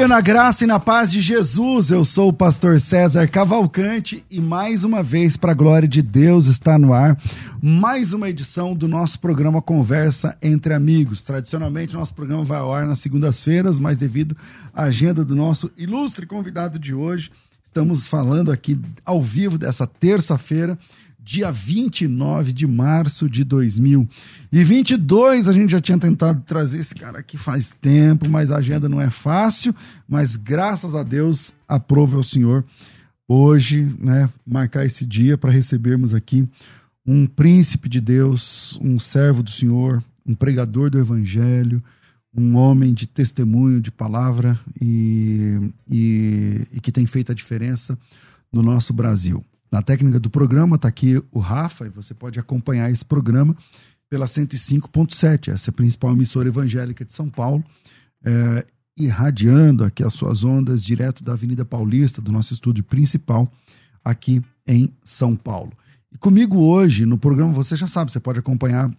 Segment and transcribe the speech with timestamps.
[0.00, 1.90] Dia na graça e na paz de Jesus.
[1.90, 6.46] Eu sou o pastor César Cavalcante e mais uma vez, para a glória de Deus,
[6.46, 7.20] está no ar
[7.62, 11.22] mais uma edição do nosso programa Conversa entre Amigos.
[11.22, 14.34] Tradicionalmente, nosso programa vai ao ar nas segundas-feiras, mas devido
[14.72, 17.30] à agenda do nosso ilustre convidado de hoje,
[17.62, 20.78] estamos falando aqui ao vivo dessa terça-feira
[21.30, 25.48] dia 29 de março de 2022.
[25.48, 29.00] A gente já tinha tentado trazer esse cara aqui faz tempo, mas a agenda não
[29.00, 29.72] é fácil.
[30.08, 32.64] Mas graças a Deus, aprove ao Senhor
[33.28, 36.48] hoje, né, marcar esse dia para recebermos aqui
[37.06, 41.80] um príncipe de Deus, um servo do Senhor, um pregador do Evangelho,
[42.36, 47.96] um homem de testemunho, de palavra e, e, e que tem feito a diferença
[48.52, 49.44] no nosso Brasil.
[49.70, 53.56] Na técnica do programa está aqui o Rafa, e você pode acompanhar esse programa
[54.08, 57.64] pela 105.7, essa é a principal emissora evangélica de São Paulo,
[58.24, 58.66] é,
[58.98, 63.50] irradiando aqui as suas ondas direto da Avenida Paulista, do nosso estúdio principal,
[64.04, 65.72] aqui em São Paulo.
[66.12, 68.90] E comigo hoje, no programa, você já sabe, você pode acompanhar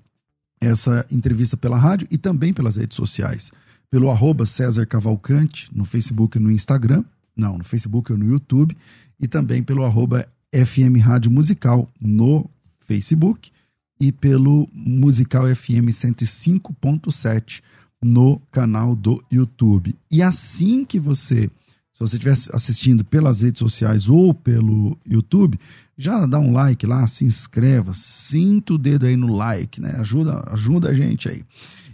[0.61, 3.52] essa entrevista pela rádio e também pelas redes sociais.
[3.89, 7.03] Pelo arroba César Cavalcante, no Facebook e no Instagram.
[7.35, 8.78] Não, no Facebook ou no YouTube.
[9.19, 12.50] E também pelo arroba FM Rádio Musical no
[12.85, 13.51] Facebook
[14.00, 17.62] e pelo Musical FM 105.7
[18.01, 19.95] no canal do YouTube.
[20.09, 21.50] E assim que você,
[21.91, 25.59] se você estiver assistindo pelas redes sociais ou pelo YouTube,
[25.97, 29.95] já dá um like lá, se inscreva, sinta o dedo aí no like, né?
[30.00, 31.45] Ajuda, ajuda a gente aí.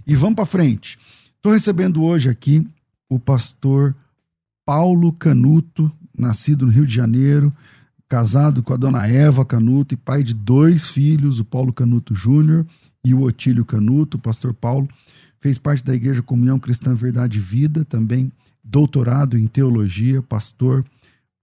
[0.05, 0.97] E vamos para frente.
[1.35, 2.65] Estou recebendo hoje aqui
[3.09, 3.93] o pastor
[4.65, 7.53] Paulo Canuto, nascido no Rio de Janeiro,
[8.07, 12.65] casado com a dona Eva Canuto e pai de dois filhos, o Paulo Canuto Júnior
[13.03, 14.17] e o Otílio Canuto.
[14.17, 14.87] O pastor Paulo
[15.39, 18.31] fez parte da Igreja Comunhão Cristã Verdade e Vida, também
[18.63, 20.83] doutorado em teologia, pastor,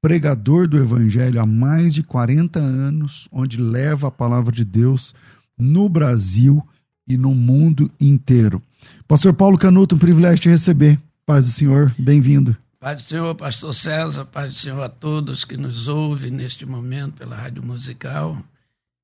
[0.02, 5.14] pregador do Evangelho há mais de 40 anos, onde leva a palavra de Deus
[5.58, 6.62] no Brasil
[7.08, 8.60] e no mundo inteiro.
[9.06, 10.98] Pastor Paulo Canuto, um privilégio te receber.
[11.24, 12.63] Paz do Senhor, bem-vindo.
[12.84, 17.14] Pai do Senhor, Pastor César, Pai do Senhor a todos que nos ouvem neste momento
[17.14, 18.36] pela Rádio Musical.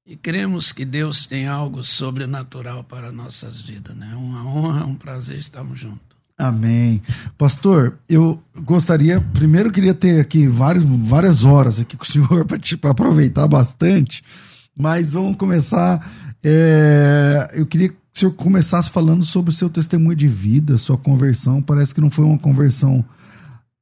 [0.06, 4.14] E cremos que Deus tem algo sobrenatural para nossas vidas, né?
[4.14, 5.98] Uma honra, um prazer estarmos juntos.
[6.36, 7.00] Amém.
[7.38, 12.58] Pastor, eu gostaria, primeiro queria ter aqui vários, várias horas aqui com o senhor para
[12.58, 14.22] tipo, aproveitar bastante,
[14.76, 16.36] mas vamos começar.
[16.44, 20.98] É, eu queria que o senhor começasse falando sobre o seu testemunho de vida, sua
[20.98, 21.62] conversão.
[21.62, 23.02] Parece que não foi uma conversão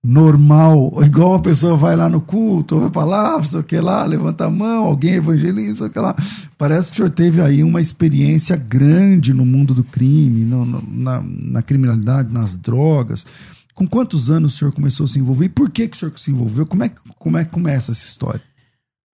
[0.05, 4.47] normal, igual uma pessoa vai lá no culto, vai lá, sei o que lá, levanta
[4.47, 6.15] a mão, alguém evangeliza, sei o que lá.
[6.57, 10.83] Parece que o senhor teve aí uma experiência grande no mundo do crime, no, no,
[10.89, 13.27] na, na, criminalidade, nas drogas.
[13.75, 16.19] Com quantos anos o senhor começou a se envolver e por que, que o senhor
[16.19, 16.67] se envolveu?
[16.67, 18.43] Como é, como é que começa essa história?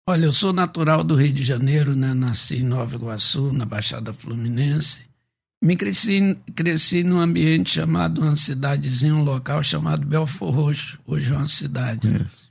[0.07, 2.13] Olha, eu sou natural do Rio de Janeiro, né?
[2.13, 5.01] nasci em Nova Iguaçu, na Baixada Fluminense.
[5.65, 11.37] Me cresci, cresci num ambiente chamado, uma cidadezinha, um local chamado Belfor Roxo, hoje é
[11.39, 12.07] uma cidade.
[12.07, 12.51] Yes.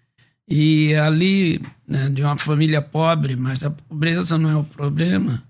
[0.50, 5.44] E ali, né, de uma família pobre, mas a pobreza não é o problema.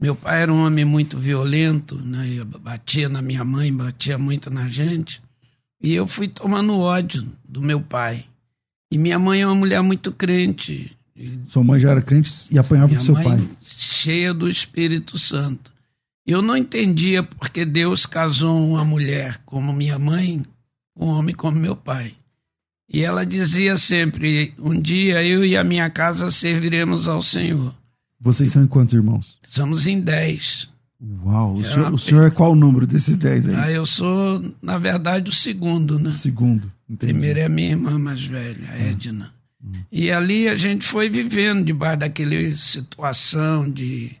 [0.00, 4.66] Meu pai era um homem muito violento, né, batia na minha mãe, batia muito na
[4.66, 5.22] gente.
[5.80, 8.24] E eu fui tomando ódio do meu pai.
[8.90, 10.96] E minha mãe é uma mulher muito crente.
[11.46, 13.38] Sua mãe já era crente e apanhava do seu pai.
[13.62, 15.73] Cheia do Espírito Santo.
[16.26, 20.42] Eu não entendia porque Deus casou uma mulher como minha mãe,
[20.96, 22.14] um homem como meu pai.
[22.90, 27.74] E ela dizia sempre: Um dia eu e a minha casa serviremos ao Senhor.
[28.20, 29.38] Vocês são em quantos irmãos?
[29.42, 30.70] Somos em dez.
[31.22, 33.54] Uau, o senhor, o senhor, é qual o número desses dez aí?
[33.54, 36.14] Ah, eu sou, na verdade, o segundo, né?
[36.14, 36.72] Segundo.
[36.88, 37.12] Entendi.
[37.12, 38.90] Primeiro é a minha irmã mais velha, a ah.
[38.90, 39.34] Edna.
[39.90, 44.12] E ali a gente foi vivendo debaixo daquela situação de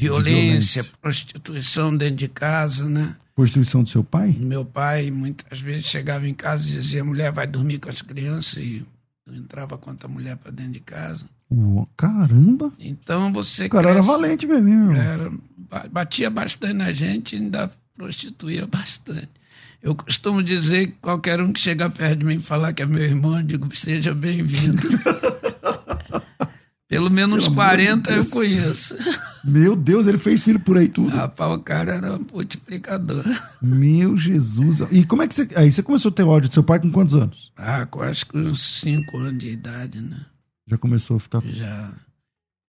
[0.00, 3.16] violência, prostituição dentro de casa, né?
[3.34, 4.34] Prostituição do seu pai?
[4.38, 8.62] Meu pai muitas vezes chegava em casa e dizia: mulher vai dormir com as crianças
[8.62, 8.84] e
[9.28, 11.24] entrava com a mulher para dentro de casa.
[11.50, 12.72] Uou, caramba!
[12.78, 13.66] Então você.
[13.66, 14.94] O cara cresce, era valente mesmo.
[14.94, 15.30] Era,
[15.90, 19.30] batia bastante na gente e ainda prostituía bastante.
[19.82, 22.86] Eu costumo dizer que qualquer um que chega perto de mim e falar que é
[22.86, 24.82] meu irmão, eu digo, seja bem-vindo.
[26.86, 28.96] Pelo menos Pelo 40 de eu conheço.
[29.44, 31.16] Meu Deus, ele fez filho por aí tudo.
[31.16, 33.24] Rapaz, o cara era um multiplicador.
[33.60, 34.80] Meu Jesus.
[34.90, 35.48] E como é que você.
[35.56, 37.52] Aí você começou a ter ódio do seu pai com quantos anos?
[37.56, 40.26] Ah, com acho que uns 5 anos de idade, né?
[40.66, 41.42] Já começou a ficar.
[41.42, 41.92] Já.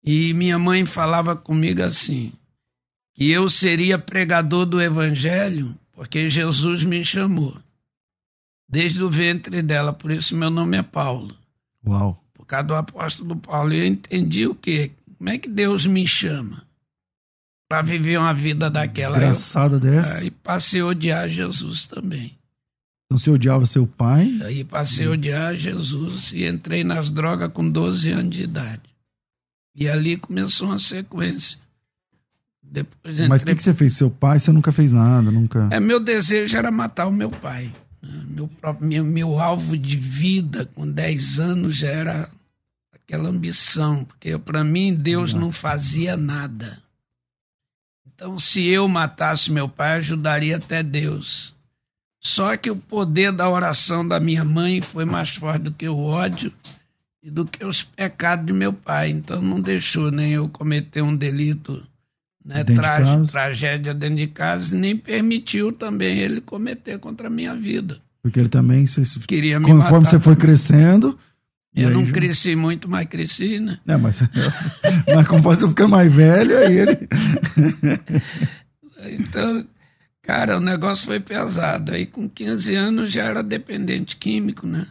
[0.04, 2.32] E minha mãe falava comigo assim:
[3.14, 7.56] que eu seria pregador do evangelho porque Jesus me chamou.
[8.68, 11.36] Desde o ventre dela, por isso meu nome é Paulo.
[11.88, 13.74] Uau por causa do apóstolo Paulo.
[13.74, 14.92] E eu entendi o quê?
[15.18, 16.64] Como é que Deus me chama
[17.70, 19.18] para viver uma vida daquela?
[19.18, 20.20] Desgraçada dessa.
[20.20, 22.38] Aí passei a odiar Jesus também.
[23.06, 24.40] Então você odiava seu pai?
[24.44, 28.82] Aí passei a odiar Jesus e entrei nas drogas com 12 anos de idade.
[29.76, 31.60] E ali começou uma sequência.
[32.64, 33.28] Depois entrei...
[33.28, 33.94] Mas o que, que você fez?
[33.94, 35.68] Seu pai, você nunca fez nada, nunca.
[35.72, 37.72] É, meu desejo era matar o meu pai.
[38.28, 42.30] Meu, próprio, meu, meu alvo de vida com 10 anos já era
[43.06, 46.82] aquela ambição, porque para mim Deus não fazia nada.
[48.06, 51.54] Então, se eu matasse meu pai, ajudaria até Deus.
[52.20, 56.00] Só que o poder da oração da minha mãe foi mais forte do que o
[56.00, 56.52] ódio
[57.22, 59.10] e do que os pecados de meu pai.
[59.10, 61.86] Então, não deixou nem eu cometer um delito
[62.44, 67.56] né, tra de tragédia dentro de casa, nem permitiu também ele cometer contra a minha
[67.56, 67.98] vida.
[68.22, 71.18] Porque ele também você, queria me Conforme matar você foi crescendo.
[71.76, 72.14] Eu não já...
[72.14, 73.80] cresci muito, mas cresci, né?
[73.86, 74.22] Não, mas,
[75.14, 77.10] mas conforme você fica mais velho, aí ele.
[79.20, 79.68] então,
[80.22, 81.92] cara, o negócio foi pesado.
[81.92, 84.88] Aí com 15 anos já era dependente químico, né?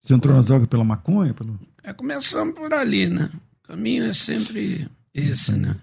[0.00, 1.34] Você entrou nas drogas pela maconha?
[1.34, 1.60] Pelo...
[1.84, 3.28] É, começamos por ali, né?
[3.62, 5.76] O caminho é sempre esse, né?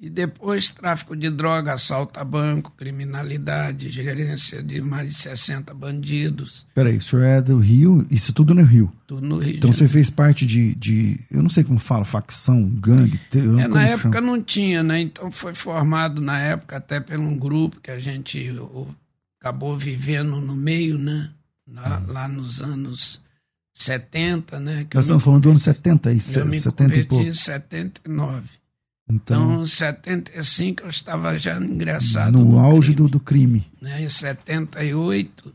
[0.00, 6.68] E depois tráfico de droga, assalto a banco, criminalidade, gerência de mais de 60 bandidos.
[6.72, 8.06] Peraí, o senhor é do Rio?
[8.08, 8.92] Isso tudo no Rio?
[9.08, 9.56] Tudo no Rio.
[9.56, 13.20] Então você fez parte de, de, eu não sei como fala, facção, gangue?
[13.34, 14.30] É, na época chama?
[14.30, 15.00] não tinha, né?
[15.00, 18.54] Então foi formado na época até por um grupo que a gente
[19.40, 21.28] acabou vivendo no meio, né?
[21.66, 22.12] Lá, ah.
[22.12, 23.20] lá nos anos
[23.74, 24.86] 70, né?
[24.94, 27.24] Nós estamos falando do ano 70 e 70 e pouco.
[27.24, 28.57] em 79.
[29.10, 32.38] Então, então, em 75 eu estava já ingressado.
[32.38, 33.66] No, no auge do, do, crime.
[33.80, 34.02] Né?
[34.02, 35.54] Em 78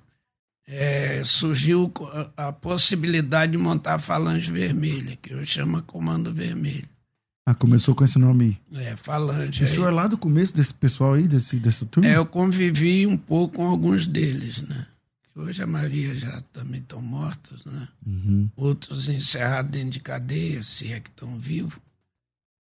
[0.68, 1.92] é, surgiu
[2.36, 6.90] a, a, possibilidade de montar a Falange Vermelha, que eu chamo Comando Vermelho.
[7.46, 8.86] Ah, começou com esse nome aí.
[8.86, 9.64] É, Falange.
[9.64, 12.10] O senhor é lá do começo desse pessoal aí, desse, dessa turma?
[12.10, 14.88] É, eu convivi um pouco com alguns deles, né?
[15.36, 17.88] Hoje a maioria já também estão mortos, né?
[18.06, 18.50] Uhum.
[18.56, 21.74] Outros encerrados dentro de cadeia, se é que estão vivos.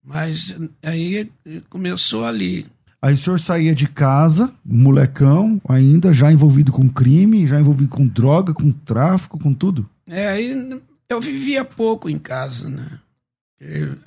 [0.08, 1.30] Mas aí
[1.70, 2.66] começou ali.
[3.02, 8.08] Aí o senhor saía de casa, molecão, ainda, já envolvido com crime, já envolvido com
[8.08, 9.88] droga, com tráfico, com tudo?
[10.08, 12.88] É, aí eu vivia pouco em casa, né?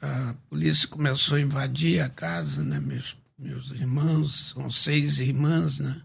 [0.01, 2.81] A polícia começou a invadir a casa, né?
[2.81, 5.97] Meus, meus irmãos, são seis irmãs, né?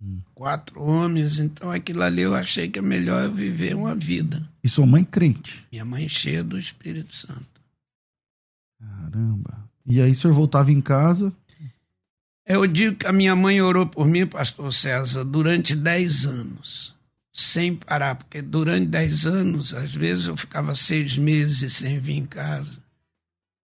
[0.00, 0.20] Hum.
[0.32, 4.48] Quatro homens, então aquilo ali eu achei que é melhor eu viver uma vida.
[4.62, 5.66] E sua mãe crente?
[5.72, 7.49] Minha mãe cheia do Espírito Santo.
[8.80, 9.68] Caramba.
[9.86, 11.32] E aí o senhor voltava em casa?
[12.46, 16.94] Eu digo que a minha mãe orou por mim, pastor César, durante 10 anos.
[17.32, 22.26] Sem parar, porque durante 10 anos, às vezes eu ficava seis meses sem vir em
[22.26, 22.78] casa.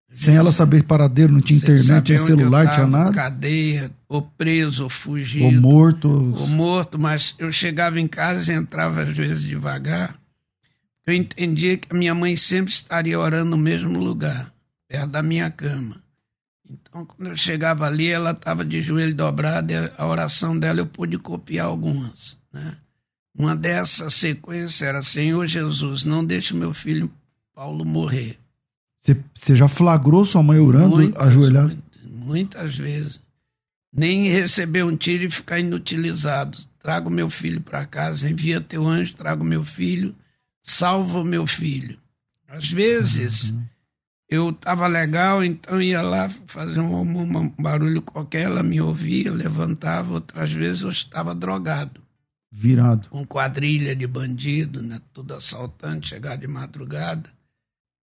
[0.09, 3.13] Sem ela saber paradeiro, não tinha internet, tinha celular, tinha nada?
[3.13, 5.47] Cadeia, ou preso, ou fugido.
[5.47, 6.09] Ou morto.
[6.09, 10.17] Ou morto, mas eu chegava em casa e entrava às vezes devagar.
[11.05, 14.56] Eu entendia que a minha mãe sempre estaria orando no mesmo lugar
[14.89, 16.03] perto da minha cama.
[16.69, 20.87] Então, quando eu chegava ali, ela estava de joelho dobrado e a oração dela eu
[20.87, 22.37] pude copiar algumas.
[22.53, 22.77] Né?
[23.39, 27.11] Uma dessas sequências era: Senhor Jesus, não deixe meu filho
[27.55, 28.39] Paulo morrer.
[29.33, 31.69] Você já flagrou sua mãe orando, muitas, ajoelhada?
[31.69, 33.21] Muitas, muitas vezes.
[33.93, 36.59] Nem receber um tiro e ficar inutilizado.
[36.81, 40.15] Trago meu filho para casa, envia teu anjo, trago meu filho,
[40.61, 41.97] salva o meu filho.
[42.49, 43.51] Às vezes.
[43.51, 43.76] Uhum
[44.29, 49.31] eu estava legal, então ia lá fazer um, um, um, barulho qualquer, ela me ouvia,
[49.31, 52.01] levantava, outras vezes eu estava drogado.
[52.51, 53.09] Virado.
[53.09, 57.31] Com quadrilha de bandido, né, tudo assaltante, chegar de madrugada.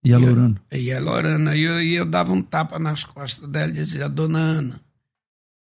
[0.04, 0.62] E a Lorana?
[0.72, 1.56] E a Lorana.
[1.56, 4.82] E eu, e eu dava um tapa nas costas dela e dizia, Dona Ana,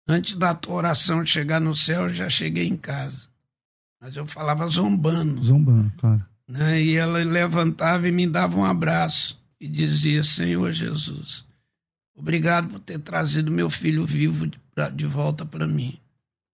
[0.07, 3.27] antes da tua oração chegar no céu, eu já cheguei em casa.
[4.01, 5.43] Mas eu falava zombando.
[5.43, 6.25] Zombando, claro.
[6.47, 6.81] Né?
[6.81, 11.45] E ela levantava e me dava um abraço e dizia, Senhor Jesus,
[12.15, 14.59] obrigado por ter trazido meu filho vivo de,
[14.95, 15.99] de volta para mim.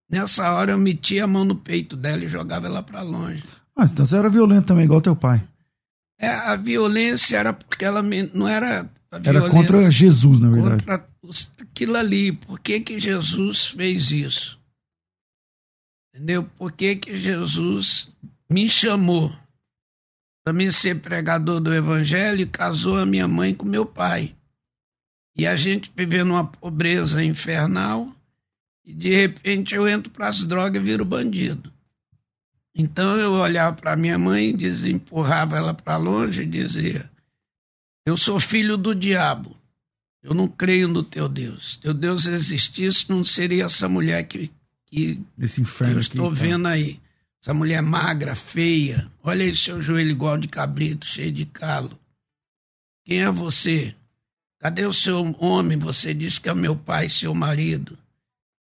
[0.09, 3.43] Nessa hora eu metia a mão no peito dela e jogava ela para longe.
[3.75, 5.43] Ah, então você era violento também, igual teu pai.
[6.17, 8.89] É, a violência era porque ela me, não era.
[9.11, 10.85] era contra Jesus, na verdade.
[10.85, 11.07] Contra
[11.61, 12.31] aquilo ali.
[12.31, 14.59] Por que, que Jesus fez isso?
[16.13, 16.43] Entendeu?
[16.57, 18.09] Por que, que Jesus
[18.49, 19.35] me chamou
[20.45, 24.35] para mim ser pregador do Evangelho e casou a minha mãe com meu pai?
[25.35, 28.13] E a gente vivendo uma pobreza infernal
[28.85, 31.73] e de repente eu entro para as drogas e viro bandido.
[32.75, 37.09] Então eu olhava para minha mãe, dizia, empurrava ela para longe e dizia:
[38.05, 39.55] Eu sou filho do diabo.
[40.21, 41.77] Eu não creio no teu Deus.
[41.77, 44.51] Teu Deus existisse, não seria essa mulher que,
[44.85, 45.19] que
[45.59, 46.99] inferno eu estou aqui, vendo aí.
[47.45, 49.07] Essa mulher magra, feia.
[49.21, 51.91] Olha aí seu joelho igual de cabrito, cheio de calo.
[53.05, 53.93] Quem é você?
[54.59, 55.77] Cadê o seu homem?
[55.77, 57.95] Você diz que é meu pai, seu marido.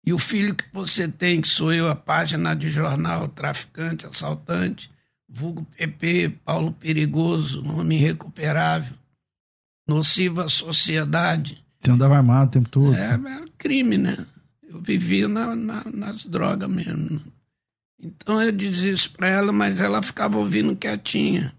[0.05, 4.91] E o filho que você tem, que sou eu, a página de jornal, traficante, assaltante,
[5.29, 8.97] vulgo PP, Paulo Perigoso, homem irrecuperável,
[9.87, 11.63] nocivo à sociedade.
[11.79, 12.93] Você andava armado o tempo todo?
[12.93, 14.17] É, era crime, né?
[14.61, 17.21] Eu vivia na, na, nas drogas mesmo.
[18.03, 21.55] Então eu dizia isso para ela, mas ela ficava ouvindo quietinha.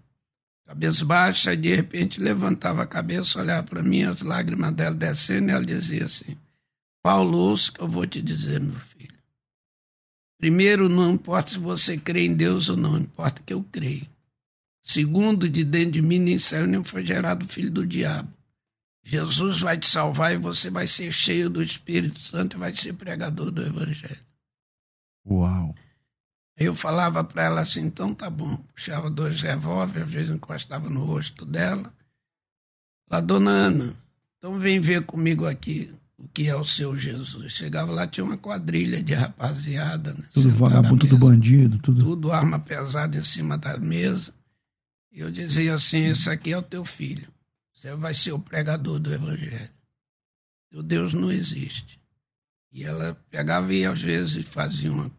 [0.63, 5.51] Cabeça baixa, de repente levantava a cabeça, olhava para mim, as lágrimas dela descendo, e
[5.51, 6.37] ela dizia assim:
[7.01, 9.15] Paulo, ouça que eu vou te dizer, meu filho.
[10.37, 14.07] Primeiro, não importa se você crê em Deus ou não, importa que eu creio.
[14.83, 18.31] Segundo, de dentro de mim nem saiu nem foi gerado filho do diabo.
[19.03, 22.93] Jesus vai te salvar e você vai ser cheio do Espírito Santo e vai ser
[22.93, 24.19] pregador do Evangelho.
[25.25, 25.75] Uau.
[26.57, 28.55] Eu falava para ela assim, então tá bom.
[28.73, 31.93] Puxava dois revólveres, às vezes encostava no rosto dela.
[33.09, 33.93] Lá, dona Ana,
[34.37, 37.51] então vem ver comigo aqui o que é o seu Jesus.
[37.51, 40.13] Chegava lá, tinha uma quadrilha de rapaziada.
[40.13, 42.03] Né, tudo vagabundo, tudo bandido, tudo.
[42.03, 44.33] Tudo arma pesada em cima da mesa.
[45.11, 47.27] E eu dizia assim: esse aqui é o teu filho.
[47.73, 49.69] Você vai ser o pregador do evangelho.
[50.73, 51.99] O Deus não existe.
[52.71, 55.09] E ela pegava e às vezes fazia uma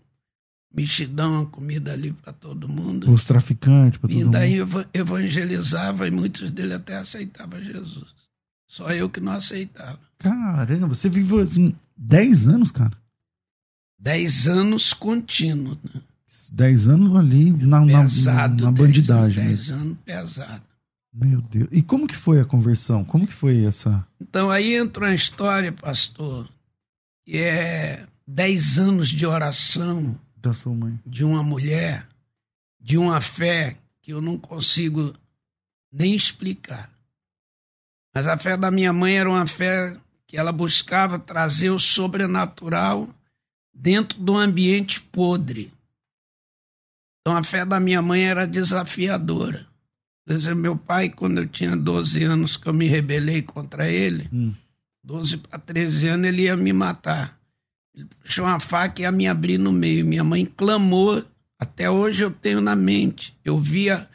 [0.76, 3.10] mexidão, comida ali para todo mundo.
[3.10, 4.28] Os traficantes, para todo mundo.
[4.28, 4.58] E daí
[4.92, 8.14] evangelizava e muitos deles até aceitavam Jesus.
[8.68, 9.98] Só eu que não aceitava.
[10.18, 12.96] Caramba, você viveu assim 10 anos, cara?
[13.98, 16.02] 10 anos contínuo, né?
[16.52, 19.44] 10 anos ali na, pesado, na, na bandidagem.
[19.46, 20.62] 10 anos pesado.
[21.14, 21.68] Meu Deus.
[21.72, 23.02] E como que foi a conversão?
[23.02, 24.06] Como que foi essa?
[24.20, 26.46] Então aí entra uma história, pastor,
[27.24, 30.98] que é 10 anos de oração da sua mãe.
[31.04, 32.06] De uma mulher,
[32.80, 35.14] de uma fé que eu não consigo
[35.92, 36.90] nem explicar.
[38.14, 43.08] Mas a fé da minha mãe era uma fé que ela buscava trazer o sobrenatural
[43.74, 45.72] dentro do ambiente podre.
[47.20, 49.66] Então a fé da minha mãe era desafiadora.
[50.24, 54.28] Por exemplo, meu pai, quando eu tinha 12 anos que eu me rebelei contra ele,
[54.32, 54.54] hum.
[55.04, 57.35] 12 para 13 anos, ele ia me matar.
[57.96, 60.04] Ele puxou uma faca e ia me abrir no meio.
[60.04, 61.24] Minha mãe clamou,
[61.58, 63.34] até hoje eu tenho na mente.
[63.42, 64.06] Eu via,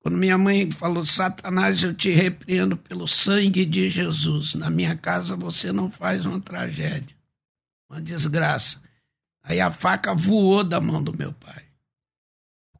[0.00, 4.54] quando minha mãe falou, Satanás, eu te repreendo pelo sangue de Jesus.
[4.54, 7.14] Na minha casa você não faz uma tragédia,
[7.88, 8.82] uma desgraça.
[9.44, 11.62] Aí a faca voou da mão do meu pai.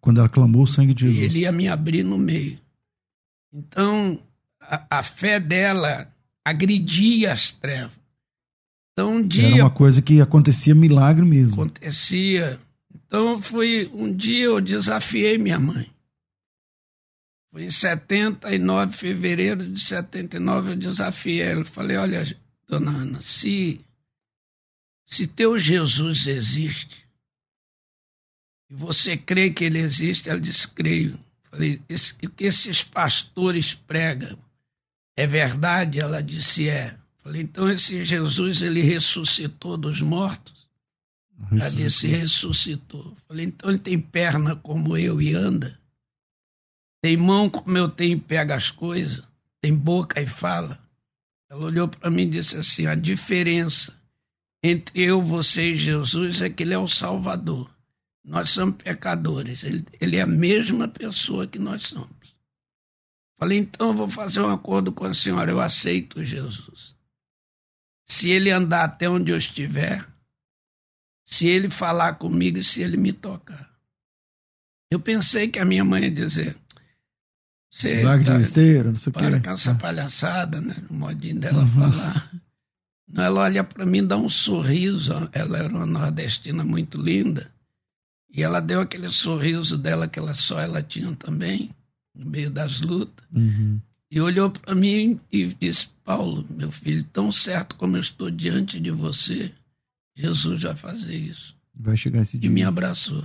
[0.00, 1.22] Quando ela clamou o sangue de Jesus.
[1.22, 2.58] E ele ia me abrir no meio.
[3.52, 4.20] Então,
[4.60, 6.08] a, a fé dela
[6.44, 7.97] agredia as trevas.
[8.98, 9.46] Então, um dia.
[9.46, 11.62] Era uma coisa que acontecia milagre mesmo.
[11.62, 12.58] Acontecia.
[12.92, 15.88] Então, foi um dia eu desafiei minha mãe.
[17.52, 21.64] Foi em 79, fevereiro de 79, eu desafiei ela.
[21.64, 22.24] Falei: olha,
[22.66, 23.80] dona Ana, se,
[25.04, 27.06] se teu Jesus existe,
[28.68, 31.16] e você crê que ele existe, ela disse: creio.
[31.44, 34.36] Falei, esse, o que esses pastores pregam
[35.16, 36.00] é verdade?
[36.00, 36.98] Ela disse, é.
[37.28, 40.66] Falei, então esse Jesus, ele ressuscitou dos mortos?
[41.52, 43.14] Ela disse, ressuscitou.
[43.26, 45.78] Falei, então ele tem perna como eu e anda?
[47.02, 49.22] Tem mão como eu tenho e pega as coisas?
[49.60, 50.82] Tem boca e fala?
[51.50, 53.94] Ela olhou para mim e disse assim, a diferença
[54.62, 57.70] entre eu, você e Jesus é que ele é o Salvador.
[58.24, 59.64] Nós somos pecadores.
[59.64, 62.34] Ele, ele é a mesma pessoa que nós somos.
[63.38, 66.96] Falei, então eu vou fazer um acordo com a senhora, eu aceito Jesus.
[68.10, 70.04] Se ele andar até onde eu estiver,
[71.24, 73.68] se ele falar comigo, se ele me tocar.
[74.90, 76.56] Eu pensei que a minha mãe ia dizer.
[77.70, 79.18] Você tá, de besteira, não sei o quê.
[79.18, 80.76] Para com essa palhaçada, né?
[80.88, 81.68] O modinho dela uhum.
[81.68, 82.32] falar.
[83.14, 85.12] Ela olha para mim, dá um sorriso.
[85.32, 87.52] Ela era uma nordestina muito linda.
[88.30, 91.74] E ela deu aquele sorriso dela que ela só ela tinha também,
[92.14, 93.26] no meio das lutas.
[93.32, 93.80] Uhum.
[94.10, 98.80] E olhou para mim e disse: Paulo, meu filho, tão certo como eu estou diante
[98.80, 99.52] de você,
[100.16, 101.54] Jesus vai fazer isso.
[101.74, 102.48] Vai chegar esse dia.
[102.48, 103.24] E me abraçou.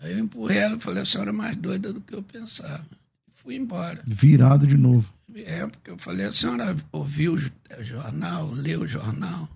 [0.00, 2.86] Aí eu empurrei ela e falei: a senhora é mais doida do que eu pensava.
[3.26, 4.02] E fui embora.
[4.06, 5.12] Virado de novo.
[5.34, 9.48] É, porque eu falei: a senhora ouviu o jornal, leu o jornal?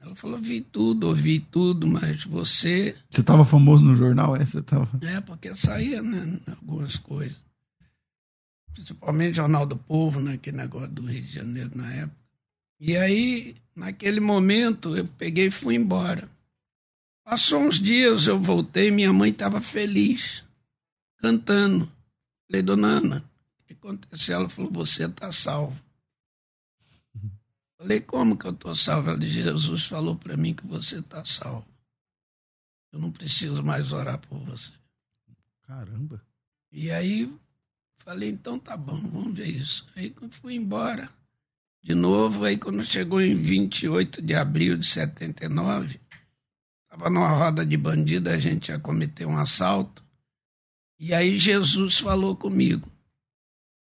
[0.00, 2.96] Ela falou: vi tudo, ouvi tudo, mas você.
[3.10, 4.34] Você estava famoso no jornal?
[4.36, 4.88] É, você tava...
[5.02, 7.45] é porque saía né, algumas coisas.
[8.76, 12.20] Principalmente Jornal do Povo, né, aquele negócio do Rio de Janeiro na época.
[12.78, 16.28] E aí, naquele momento, eu peguei e fui embora.
[17.24, 20.44] Passou uns dias, eu voltei, minha mãe estava feliz,
[21.16, 21.90] cantando.
[22.46, 23.30] Falei, dona Ana,
[23.60, 24.40] o que aconteceu?
[24.40, 25.80] Ela falou: você está salvo.
[27.78, 29.08] Falei, como que eu estou salvo?
[29.08, 31.66] Ela disse, Jesus falou para mim que você está salvo.
[32.92, 34.72] Eu não preciso mais orar por você.
[35.62, 36.22] Caramba.
[36.70, 37.32] E aí
[38.06, 39.84] falei, então tá bom, vamos ver isso.
[39.96, 41.10] Aí fui embora
[41.82, 46.00] de novo, aí quando chegou em 28 de abril de 79,
[46.84, 50.04] estava numa roda de bandido, a gente ia cometer um assalto.
[51.00, 52.88] E aí Jesus falou comigo.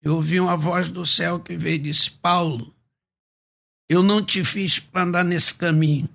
[0.01, 2.75] Eu ouvi uma voz do céu que veio e disse: Paulo,
[3.89, 6.09] eu não te fiz para andar nesse caminho.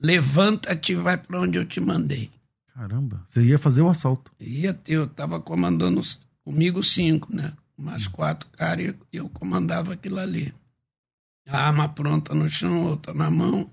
[0.00, 2.30] Levanta-te e vai para onde eu te mandei.
[2.74, 4.30] Caramba, você ia fazer o assalto?
[4.38, 6.00] Ia ter, eu estava comandando
[6.48, 7.52] comigo cinco, né?
[7.76, 10.54] Mais quatro caras e eu comandava aquilo ali.
[11.46, 13.70] A arma pronta no chão, outra na mão,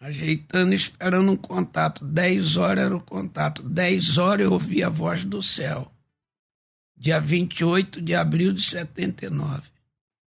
[0.00, 2.04] ajeitando, esperando um contato.
[2.04, 3.62] Dez horas era o contato.
[3.62, 5.88] Dez horas eu ouvi a voz do céu.
[6.96, 9.62] Dia 28 de abril de 79.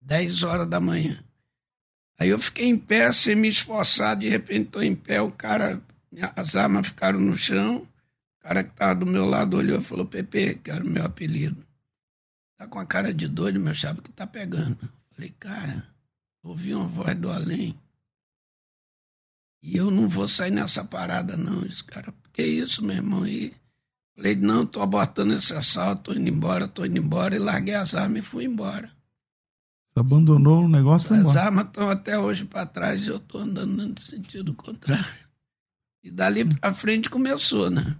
[0.01, 1.23] Dez horas da manhã.
[2.19, 5.81] Aí eu fiquei em pé, sem me esforçar, de repente estou em pé, o cara,
[6.35, 7.87] as armas ficaram no chão,
[8.47, 11.65] cara que estava do meu lado olhou e falou, Pepe, que era o meu apelido.
[12.57, 14.77] Tá com a cara de doido, meu chave, que tá pegando.
[15.11, 15.87] Falei, cara,
[16.43, 17.75] ouvi uma voz do além.
[19.63, 21.65] E eu não vou sair nessa parada, não.
[21.65, 23.25] Esse cara, que isso, meu irmão?
[23.25, 23.53] E
[24.15, 27.35] falei, não, tô abortando esse assalto, tô indo embora, tô indo embora.
[27.35, 28.95] E larguei as armas e fui embora
[29.95, 33.99] abandonou o negócio As armas estão até hoje para trás e eu estou andando no
[34.01, 35.25] sentido contrário.
[36.03, 37.95] E dali para frente começou, né?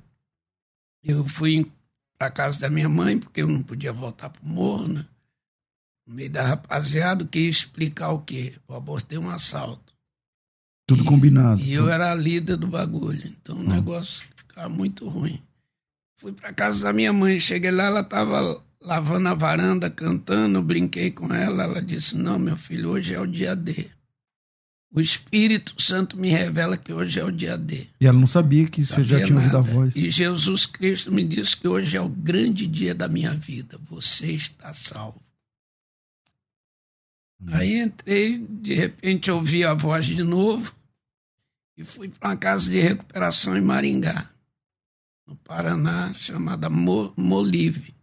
[1.06, 1.72] Eu fui
[2.18, 5.06] para casa da minha mãe, porque eu não podia voltar para o morro, né?
[6.08, 8.54] No meio da rapaziada, que ia explicar o quê?
[8.68, 9.94] Eu abortei um assalto.
[10.88, 11.62] Tudo e, combinado.
[11.62, 13.28] E eu era a líder do bagulho.
[13.28, 13.76] Então o ah.
[13.76, 15.40] negócio ficava muito ruim.
[16.18, 21.12] Fui para casa da minha mãe, cheguei lá, ela estava lavando a varanda, cantando, brinquei
[21.12, 21.64] com ela.
[21.64, 23.90] Ela disse: Não, meu filho, hoje é o dia D.
[24.96, 27.86] O Espírito Santo me revela que hoje é o dia D.
[28.00, 29.94] E ela não sabia que você já tinha ouvido a voz.
[29.94, 33.78] E Jesus Cristo me disse que hoje é o grande dia da minha vida.
[33.90, 35.22] Você está salvo.
[37.42, 37.48] Hum.
[37.52, 40.74] Aí entrei, de repente ouvi a voz de novo
[41.76, 44.30] e fui para uma casa de recuperação em Maringá,
[45.28, 47.94] no Paraná, chamada Molive.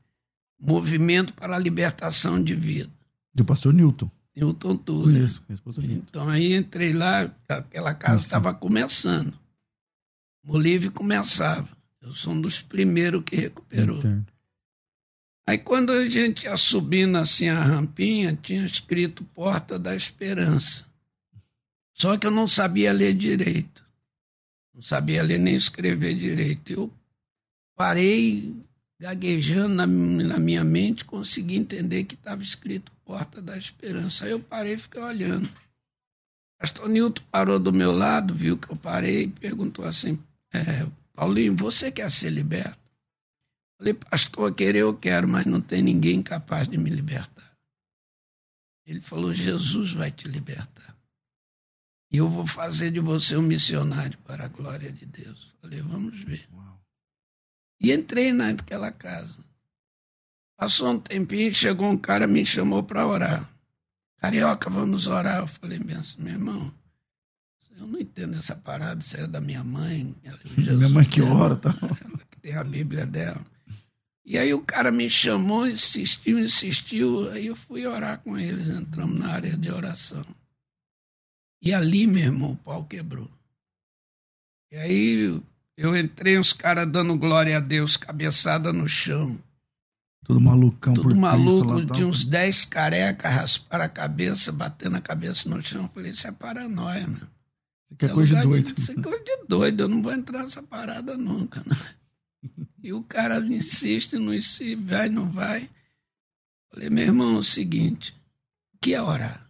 [0.61, 2.91] Movimento para a Libertação de Vida.
[3.35, 4.11] Do pastor Newton.
[4.35, 5.15] Newton Tuller.
[5.15, 9.39] Conheço, conheço Então aí entrei lá, aquela casa estava começando.
[10.45, 11.69] O livro começava.
[12.01, 13.99] Eu sou um dos primeiros que recuperou.
[13.99, 14.27] Entendo.
[15.47, 20.85] Aí quando a gente ia subindo assim a rampinha, tinha escrito Porta da Esperança.
[21.93, 23.85] Só que eu não sabia ler direito.
[24.75, 26.73] Não sabia ler nem escrever direito.
[26.73, 26.93] Eu
[27.77, 28.55] parei,
[29.03, 34.25] gaguejando na, na minha mente, consegui entender que estava escrito Porta da Esperança.
[34.25, 35.51] Aí eu parei e fiquei olhando.
[36.57, 40.17] Pastor Nilton parou do meu lado, viu que eu parei e perguntou assim:
[40.53, 42.79] é, Paulinho, você quer ser liberto?
[43.77, 47.53] Falei, pastor, querer eu quero, mas não tem ninguém capaz de me libertar.
[48.87, 50.97] Ele falou: Jesus vai te libertar.
[52.09, 55.53] E eu vou fazer de você um missionário para a glória de Deus.
[55.61, 56.47] Falei, vamos ver.
[57.83, 59.43] E entrei naquela casa.
[60.57, 63.53] Passou um tempinho, chegou um cara, me chamou para orar.
[64.19, 65.41] Carioca, vamos orar.
[65.41, 66.73] Eu falei, assim, meu irmão,
[67.77, 70.15] eu não entendo essa parada, isso é da minha mãe.
[70.57, 71.75] Jesus, minha mãe que ora, tá?
[71.83, 73.45] Ela que tem a Bíblia dela.
[74.25, 77.29] E aí o cara me chamou, insistiu, insistiu.
[77.31, 80.25] Aí eu fui orar com eles, entramos na área de oração.
[81.61, 83.29] E ali, meu irmão, o pau quebrou.
[84.71, 85.43] E aí
[85.77, 89.39] eu entrei, os caras dando glória a Deus, cabeçada no chão.
[90.25, 95.49] Tudo malucão Tudo maluco, Cristo, de uns dez careca, raspar a cabeça, batendo a cabeça
[95.49, 95.83] no chão.
[95.83, 97.17] Eu falei, isso é paranoia, meu.
[97.17, 98.75] Isso aqui é, é coisa de doido.
[98.79, 101.77] Isso é coisa de doido, eu não vou entrar nessa parada nunca, né?
[102.83, 105.71] E o cara insiste, não insiste, vai, não vai.
[106.71, 108.15] Falei, meu irmão, é o seguinte,
[108.75, 109.49] o que é orar?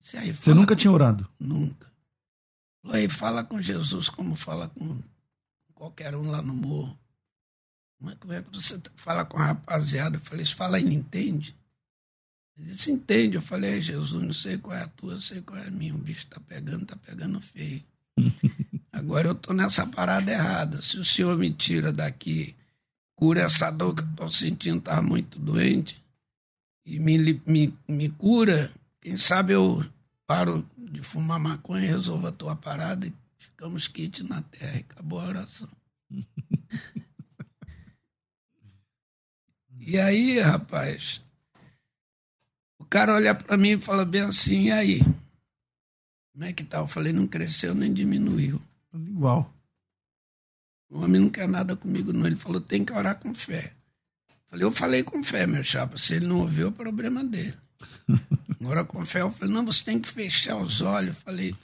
[0.00, 0.80] Você, Você nunca com...
[0.80, 1.28] tinha orado?
[1.38, 1.88] Nunca.
[2.82, 5.00] Falei, fala com Jesus como fala com
[5.78, 6.98] qualquer um lá no morro.
[8.00, 10.16] Mas como é que você fala com a rapaziada?
[10.16, 11.56] Eu falei, fala ele entende?
[12.56, 13.36] Ele disse, entende.
[13.36, 15.94] Eu falei, Jesus, não sei qual é a tua, não sei qual é a minha.
[15.94, 17.82] O bicho tá pegando, tá pegando feio.
[18.92, 20.82] Agora eu tô nessa parada errada.
[20.82, 22.54] Se o senhor me tira daqui,
[23.14, 26.02] cura essa dor que eu tô sentindo, tá muito doente,
[26.84, 29.84] e me, me, me cura, quem sabe eu
[30.26, 34.80] paro de fumar maconha, resolvo a tua parada e ficamos kit na terra.
[34.80, 35.68] Acabou a oração.
[39.80, 41.22] E aí, rapaz,
[42.78, 45.00] o cara olha para mim e fala bem assim, e aí?
[46.32, 46.76] Como é que tá?
[46.76, 48.60] Eu falei, não cresceu nem diminuiu.
[48.92, 49.50] Igual.
[50.90, 52.26] O homem não quer nada comigo, não.
[52.26, 53.72] Ele falou, tem que orar com fé.
[54.28, 55.96] Eu falei, eu falei com fé, meu chapa.
[55.96, 57.56] Se ele não ouviu, é o problema dele.
[58.60, 61.16] Agora com fé, eu falei, não, você tem que fechar os olhos.
[61.16, 61.56] Eu falei,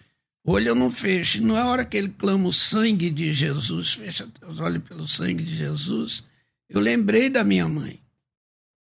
[0.45, 1.43] olho eu não fecho.
[1.43, 5.43] Não é hora que ele clama o sangue de Jesus, fecha os olhos pelo sangue
[5.43, 6.25] de Jesus.
[6.69, 8.01] Eu lembrei da minha mãe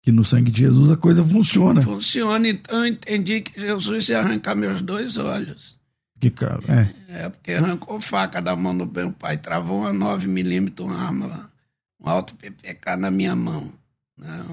[0.02, 1.82] que no sangue de Jesus a coisa funciona.
[1.82, 5.78] Funciona, então eu entendi que Jesus ia arrancar meus dois olhos.
[6.20, 7.24] Que cara, é.
[7.24, 11.52] É, porque arrancou faca da mão do meu pai, travou uma 9 milímetros, uma arma,
[12.00, 13.72] um alto PPK na minha mão.
[14.18, 14.46] Né?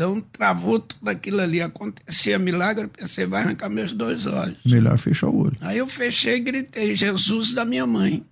[0.00, 4.56] Então travou tudo aquilo ali, acontecia milagre, eu pensei, vai arrancar meus dois olhos.
[4.64, 5.56] Melhor fechar o olho.
[5.60, 8.24] Aí eu fechei e gritei, Jesus da minha mãe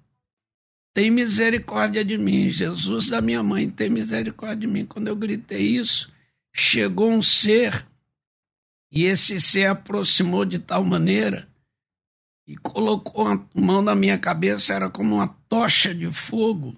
[0.94, 2.48] tem misericórdia de mim.
[2.48, 4.86] Jesus da minha mãe, tem misericórdia de mim.
[4.86, 6.10] Quando eu gritei isso,
[6.54, 7.86] chegou um ser,
[8.90, 11.46] e esse ser aproximou de tal maneira
[12.46, 16.74] e colocou a mão na minha cabeça, era como uma tocha de fogo.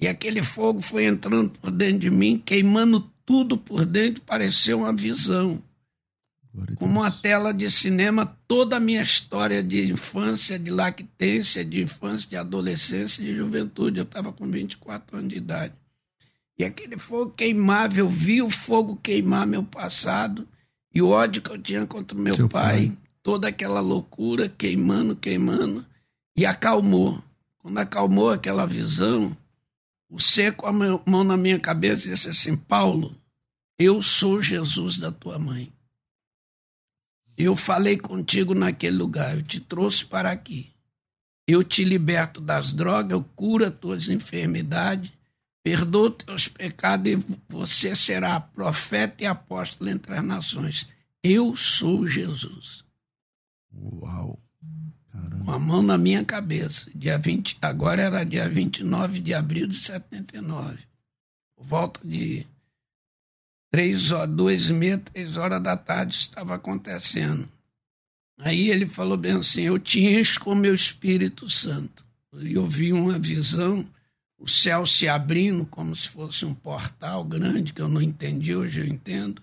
[0.00, 4.92] E aquele fogo foi entrando por dentro de mim, queimando tudo por dentro, pareceu uma
[4.92, 5.62] visão.
[6.76, 12.30] Como uma tela de cinema, toda a minha história de infância, de lactência, de infância,
[12.30, 13.98] de adolescência, de juventude.
[13.98, 15.74] Eu estava com 24 anos de idade.
[16.58, 20.48] E aquele fogo queimava, eu vi o fogo queimar meu passado
[20.94, 25.84] e o ódio que eu tinha contra meu pai, pai, toda aquela loucura queimando, queimando,
[26.34, 27.22] e acalmou.
[27.58, 29.36] Quando acalmou aquela visão,
[30.08, 33.16] o seco a mão na minha cabeça e disse assim: Paulo,
[33.78, 35.72] eu sou Jesus da tua mãe.
[37.36, 40.72] Eu falei contigo naquele lugar, eu te trouxe para aqui.
[41.46, 45.12] Eu te liberto das drogas, eu curo as tuas enfermidades,
[45.62, 47.16] perdoo teus pecados e
[47.48, 50.88] você será profeta e apóstolo entre as nações.
[51.22, 52.84] Eu sou Jesus.
[53.72, 54.45] Uau!
[55.44, 56.90] Com a mão na minha cabeça.
[56.94, 60.78] Dia 20, agora era dia 29 de abril de 79.
[61.56, 62.46] Por volta de
[63.70, 67.48] três horas, duas e meia, três horas da tarde estava acontecendo.
[68.38, 72.04] Aí ele falou bem assim: Eu te encho com meu Espírito Santo.
[72.34, 73.88] E eu vi uma visão,
[74.38, 78.80] o céu se abrindo como se fosse um portal grande, que eu não entendi, hoje
[78.80, 79.40] eu entendo.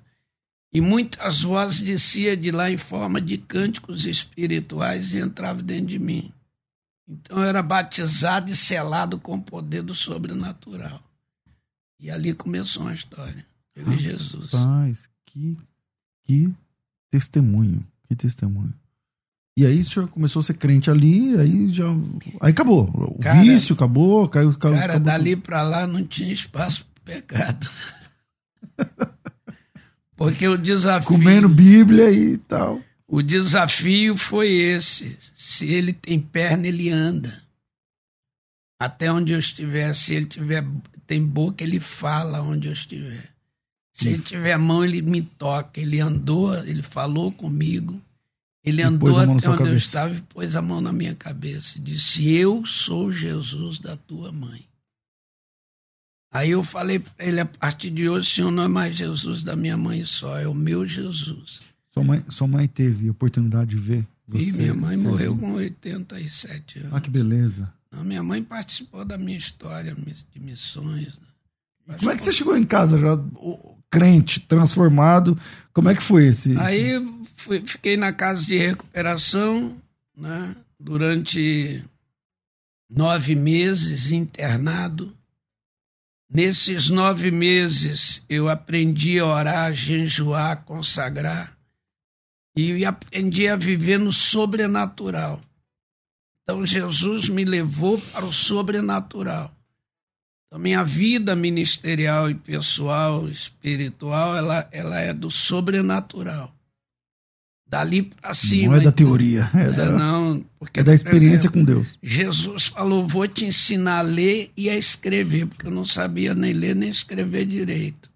[0.74, 6.00] E muitas vozes desciam de lá em forma de cânticos espirituais e entravam dentro de
[6.00, 6.34] mim.
[7.08, 11.00] Então eu era batizado e selado com o poder do sobrenatural.
[12.00, 13.46] E ali começou a história.
[13.76, 14.52] Eu vi Jesus.
[14.52, 15.58] Rapaz, que,
[16.24, 16.50] que
[17.12, 17.86] testemunho.
[18.08, 18.74] Que testemunho.
[19.56, 21.86] E aí o senhor começou a ser crente ali, aí já.
[22.42, 22.90] Aí acabou.
[22.90, 24.58] O cara, vício acabou, caiu.
[24.58, 27.70] caiu cara, acabou dali para lá não tinha espaço para pecado.
[30.24, 31.08] Porque o desafio.
[31.10, 32.82] Comendo Bíblia e tal.
[33.06, 35.18] O desafio foi esse.
[35.36, 37.44] Se ele tem perna, ele anda.
[38.80, 40.66] Até onde eu estiver, se ele tiver,
[41.06, 43.32] tem boca, ele fala onde eu estiver.
[43.92, 45.82] Se ele tiver mão, ele me toca.
[45.82, 48.02] Ele andou, ele falou comigo.
[48.64, 49.70] Ele e andou até onde cabeça.
[49.70, 51.78] eu estava e pôs a mão na minha cabeça.
[51.82, 54.66] Disse: Eu sou Jesus da tua mãe.
[56.34, 59.44] Aí eu falei para ele: a partir de hoje, o senhor não é mais Jesus
[59.44, 61.62] da minha mãe só, é o meu Jesus.
[61.94, 64.50] Sua mãe, sua mãe teve oportunidade de ver você?
[64.50, 66.94] E minha mãe morreu com 87 anos.
[66.94, 67.72] Ah, que beleza.
[67.92, 69.96] Não, minha mãe participou da minha história
[70.34, 71.20] de missões.
[71.88, 71.96] Né?
[72.00, 73.20] Como é que você chegou em casa já
[73.92, 75.38] crente, transformado?
[75.72, 76.58] Como é que foi esse?
[76.58, 76.94] Aí
[77.36, 79.76] fui, fiquei na casa de recuperação,
[80.18, 80.56] né?
[80.80, 81.84] Durante
[82.90, 85.14] nove meses internado.
[86.34, 91.56] Nesses nove meses eu aprendi a orar, jejuar, consagrar
[92.56, 95.40] e aprendi a viver no sobrenatural.
[96.42, 99.54] Então Jesus me levou para o sobrenatural.
[100.48, 106.53] Então, minha vida ministerial e pessoal, espiritual, ela, ela é do sobrenatural.
[107.74, 108.74] Dali para cima.
[108.74, 109.50] Não é da teoria.
[109.52, 111.98] É, é da, não, porque, é da experiência exemplo, com Deus.
[112.04, 116.54] Jesus falou: vou te ensinar a ler e a escrever, porque eu não sabia nem
[116.54, 118.12] ler nem escrever direito.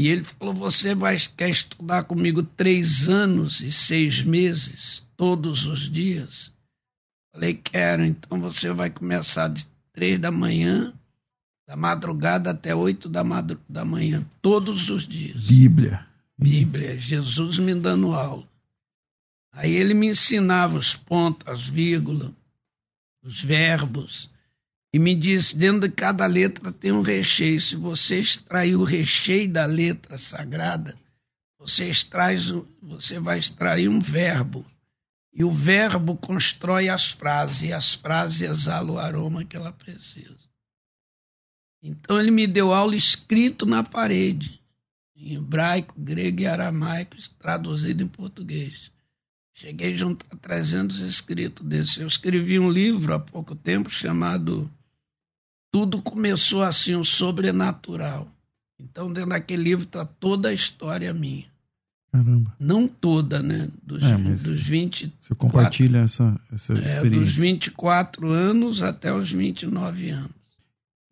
[0.00, 5.88] E ele falou: Você vai, quer estudar comigo três anos e seis meses, todos os
[5.88, 6.50] dias?
[7.32, 8.04] Falei: Quero.
[8.04, 10.92] Então você vai começar de três da manhã,
[11.68, 13.22] da madrugada até oito da,
[13.68, 15.46] da manhã, todos os dias.
[15.46, 16.09] Bíblia.
[16.40, 18.48] Bíblia, Jesus me dando aula.
[19.52, 22.32] Aí ele me ensinava os pontos, as vírgulas,
[23.22, 24.30] os verbos,
[24.90, 27.60] e me disse: dentro de cada letra tem um recheio.
[27.60, 30.98] Se você extrair o recheio da letra sagrada,
[31.58, 32.38] você, extrai,
[32.82, 34.64] você vai extrair um verbo.
[35.34, 40.48] E o verbo constrói as frases, e as frases exalam o aroma que ela precisa.
[41.82, 44.59] Então ele me deu aula escrito na parede
[45.20, 48.90] em hebraico, grego e aramaico, traduzido em português.
[49.54, 52.00] Cheguei junto a 300 escritos desse.
[52.00, 54.70] Eu escrevi um livro há pouco tempo chamado
[55.70, 58.26] Tudo Começou Assim, o Sobrenatural.
[58.78, 61.44] Então, dentro daquele livro está toda a história minha.
[62.10, 62.56] Caramba.
[62.58, 63.68] Não toda, né?
[63.82, 65.12] Dos, é, dos 20.
[65.20, 67.20] Você compartilha essa, essa é, experiência.
[67.20, 70.30] Dos 24 anos até os 29 anos.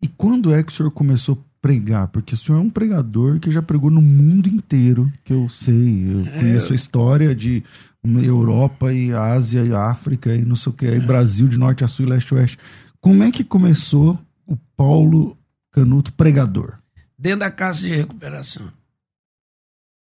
[0.01, 2.07] E quando é que o senhor começou pregar?
[2.07, 6.13] Porque o senhor é um pregador que já pregou no mundo inteiro, que eu sei.
[6.13, 7.63] Eu é, conheço a história de
[8.03, 10.99] Europa e Ásia e África e não sei o que, aí é.
[10.99, 12.57] Brasil de norte a sul e leste a oeste.
[13.01, 15.37] Como é que começou o Paulo
[15.71, 16.77] Canuto pregador?
[17.17, 18.71] Dentro da casa de recuperação.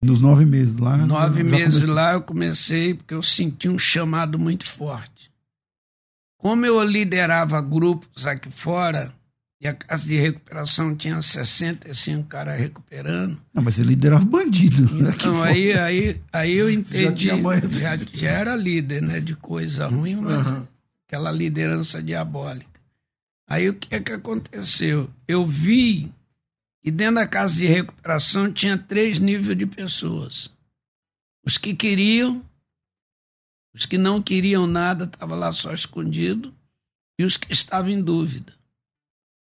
[0.01, 0.95] Nos nove meses lá?
[0.97, 1.87] Nove meses comecei.
[1.87, 5.31] lá eu comecei porque eu senti um chamado muito forte.
[6.37, 9.11] Como eu liderava grupos aqui fora,
[9.59, 13.41] e a casa de recuperação tinha 65 caras recuperando.
[13.53, 14.93] Não, mas você liderava bandido.
[14.93, 15.11] Né?
[15.15, 17.27] Então, aí, aí, aí eu entendi.
[17.27, 17.35] Já,
[17.71, 20.67] já, já, era líder né, de coisa ruim, mas uhum.
[21.07, 22.79] aquela liderança diabólica.
[23.49, 25.09] Aí o que é que aconteceu?
[25.27, 26.11] Eu vi
[26.83, 30.51] que dentro da casa de recuperação tinha três níveis de pessoas.
[31.43, 32.43] Os que queriam,
[33.73, 36.53] os que não queriam nada, estavam lá só escondido,
[37.17, 38.56] e os que estavam em dúvida.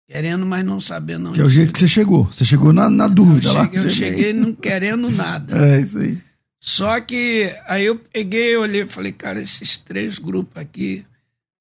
[0.07, 1.33] Querendo, mas não sabendo.
[1.33, 2.25] Que é o jeito que você chegou.
[2.25, 3.63] Você chegou na, na dúvida eu lá.
[3.65, 5.57] Cheguei, eu cheguei não querendo nada.
[5.67, 6.17] É, isso aí.
[6.61, 11.05] Só que aí eu peguei, olhei e falei, cara, esses três grupos aqui,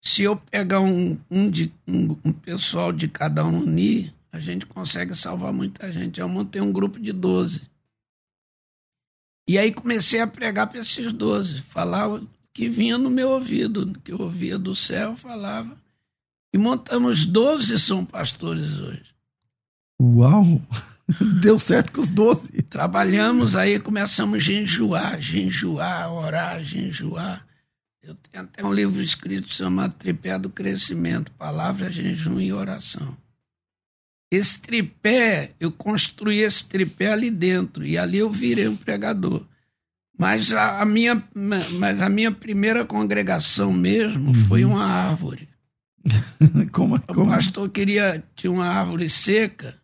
[0.01, 4.65] se eu pegar um, um, de, um, um pessoal de cada um unir, a gente
[4.65, 6.21] consegue salvar muita gente.
[6.21, 7.63] Eu montei um grupo de 12.
[9.49, 13.93] E aí comecei a pregar para esses 12, falar o que vinha no meu ouvido,
[14.05, 15.77] que eu ouvia do céu, falava.
[16.53, 19.15] E montamos 12 São Pastores hoje.
[20.01, 20.63] Uau!
[21.41, 22.63] Deu certo com os 12.
[22.63, 27.47] Trabalhamos aí, começamos a jejuar, jejuar, orar, jejuar.
[28.03, 33.17] Eu tenho até um livro escrito chamado Tripé do Crescimento, Palavra, Jejum e Oração.
[34.31, 39.45] Esse tripé, eu construí esse tripé ali dentro, e ali eu virei um pregador.
[40.19, 44.45] Mas a, minha, mas a minha primeira congregação mesmo uhum.
[44.47, 45.49] foi uma árvore.
[46.73, 47.23] como, como?
[47.23, 49.81] O pastor queria, tinha uma árvore seca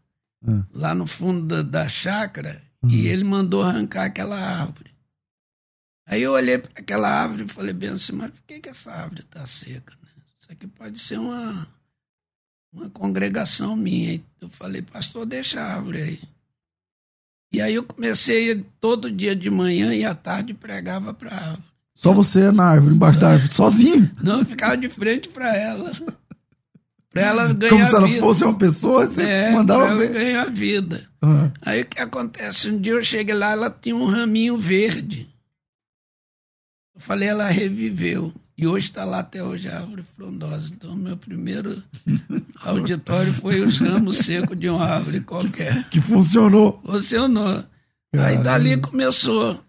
[0.46, 0.64] ah.
[0.72, 2.90] lá no fundo da, da chácara uhum.
[2.90, 4.90] e ele mandou arrancar aquela árvore.
[6.06, 8.92] Aí eu olhei para aquela árvore e falei bem assim, mas por que, que essa
[8.92, 9.94] árvore está seca?
[10.02, 10.11] Né?
[10.40, 11.66] Isso aqui pode ser uma,
[12.72, 14.20] uma congregação minha.
[14.40, 16.20] Eu falei, pastor, deixa a árvore aí.
[17.52, 21.71] E aí eu comecei todo dia de manhã e à tarde pregava para a árvore.
[21.94, 24.11] Só você na árvore, embaixo da árvore, sozinho?
[24.22, 25.92] Não, eu ficava de frente para ela.
[27.11, 28.20] Para ela ganhar Como se ela vida.
[28.20, 30.05] fosse uma pessoa, você é, mandava pra ver.
[30.05, 31.09] ela ganhar vida.
[31.22, 31.50] Uhum.
[31.61, 32.70] Aí o que acontece?
[32.70, 35.28] Um dia eu cheguei lá, ela tinha um raminho verde.
[36.94, 38.33] Eu falei, ela reviveu.
[38.57, 40.70] E hoje está lá até hoje a árvore frondosa.
[40.72, 41.83] Então, meu primeiro
[42.62, 45.88] auditório foi os ramos secos de uma árvore qualquer.
[45.90, 46.81] Que funcionou.
[46.85, 47.64] Funcionou.
[48.12, 48.28] Caramba.
[48.28, 49.61] Aí dali começou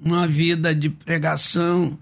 [0.00, 1.98] uma vida de pregação.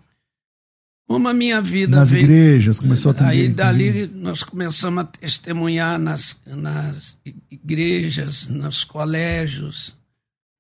[1.09, 3.31] Como a minha vida Nas veio, igrejas, começou a atender.
[3.31, 7.17] Aí dali nós começamos a testemunhar nas, nas
[7.49, 9.95] igrejas, nos colégios.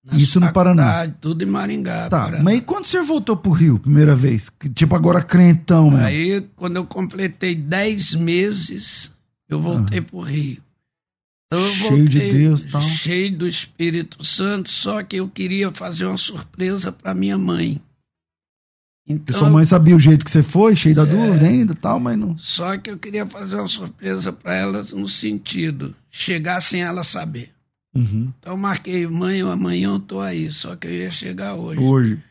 [0.05, 1.12] Nas Isso no Paraná?
[1.20, 2.09] Tudo em Maringá.
[2.09, 2.44] Tá, Paraná.
[2.44, 4.49] mas e quando você voltou pro Rio, primeira vez?
[4.72, 6.05] Tipo, agora crentão, né?
[6.05, 9.11] Aí, quando eu completei 10 meses,
[9.49, 10.03] eu voltei ah.
[10.03, 10.62] pro Rio.
[11.50, 12.82] Eu cheio de Deus tal.
[12.82, 17.80] Cheio do Espírito Santo, só que eu queria fazer uma surpresa para minha mãe.
[19.09, 22.00] Então, sua mãe sabia o jeito que você foi, cheio da é, dúvida ainda tal,
[22.00, 22.37] mas não.
[22.37, 27.52] Só que eu queria fazer uma surpresa para ela no sentido, chegar sem ela saber.
[27.94, 28.32] Uhum.
[28.40, 31.80] Então marquei, mãe, amanhã eu tô aí, só que eu ia chegar hoje.
[31.80, 32.22] Hoje.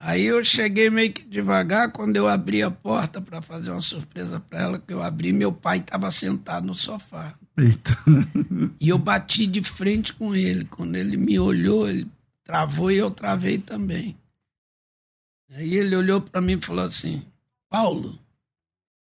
[0.00, 4.40] Aí eu cheguei meio que devagar, quando eu abri a porta para fazer uma surpresa
[4.40, 7.34] para ela, que eu abri, meu pai estava sentado no sofá.
[8.80, 10.64] E eu bati de frente com ele.
[10.66, 12.06] Quando ele me olhou, ele
[12.44, 14.16] travou e eu travei também.
[15.50, 17.22] Aí ele olhou para mim e falou assim:
[17.68, 18.18] Paulo,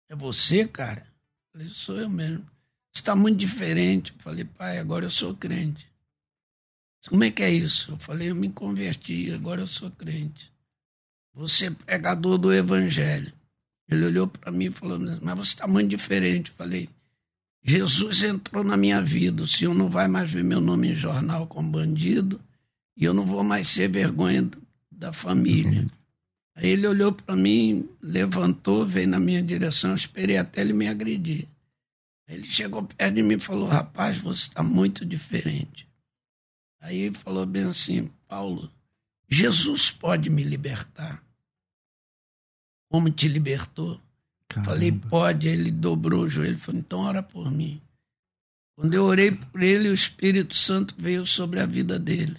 [0.09, 1.01] é você, cara?
[1.03, 2.45] Eu falei: sou eu mesmo.
[2.93, 4.13] Você está muito diferente.
[4.13, 5.89] Eu falei: pai, agora eu sou crente.
[7.09, 7.93] Como é que é isso?
[7.93, 10.53] Eu falei: eu me converti, agora eu sou crente.
[11.35, 13.33] Você é pregador do evangelho.
[13.89, 16.51] Ele olhou para mim e falou: mas você está muito diferente.
[16.51, 16.89] Eu falei:
[17.63, 19.43] Jesus entrou na minha vida.
[19.43, 22.41] O senhor não vai mais ver meu nome em jornal como bandido
[22.97, 24.51] e eu não vou mais ser vergonha
[24.91, 25.87] da família.
[26.55, 31.49] Aí ele olhou para mim, levantou, veio na minha direção, esperei até ele me agredir.
[32.29, 35.89] Ele chegou perto de mim e falou: Rapaz, você está muito diferente.
[36.81, 38.71] Aí ele falou bem assim: Paulo,
[39.29, 41.25] Jesus pode me libertar.
[42.89, 44.01] Como te libertou?
[44.51, 44.73] Caramba.
[44.73, 45.49] Falei: Pode.
[45.49, 47.81] Ele dobrou o joelho e falou: Então ora por mim.
[48.77, 52.37] Quando eu orei por ele, o Espírito Santo veio sobre a vida dele.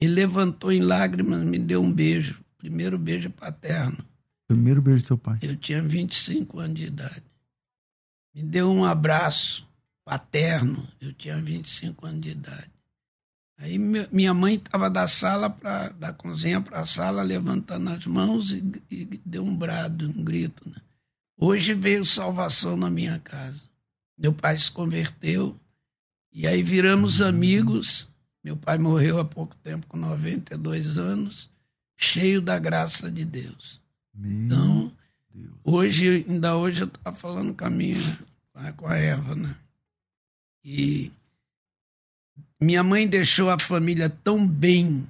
[0.00, 2.38] E levantou em lágrimas, me deu um beijo.
[2.58, 3.98] Primeiro beijo paterno.
[4.46, 5.38] Primeiro beijo do seu pai.
[5.42, 7.24] Eu tinha 25 anos de idade.
[8.34, 9.66] Me deu um abraço
[10.04, 10.86] paterno.
[11.00, 12.70] Eu tinha 25 anos de idade.
[13.58, 18.50] Aí minha mãe estava da sala para da cozinha para a sala levantando as mãos
[18.52, 20.68] e, e, deu um brado, um grito.
[20.68, 20.76] Né?
[21.36, 23.62] Hoje veio salvação na minha casa.
[24.16, 25.54] Meu pai se converteu
[26.32, 28.08] e aí viramos amigos.
[28.42, 31.50] Meu pai morreu há pouco tempo, com 92 anos
[31.96, 33.80] cheio da graça de Deus.
[34.14, 34.92] Meu então,
[35.34, 35.52] Deus.
[35.64, 38.18] hoje, ainda hoje eu estava falando com a minha,
[38.76, 39.56] com a Eva, né?
[40.64, 41.10] E
[42.60, 45.08] minha mãe deixou a família tão bem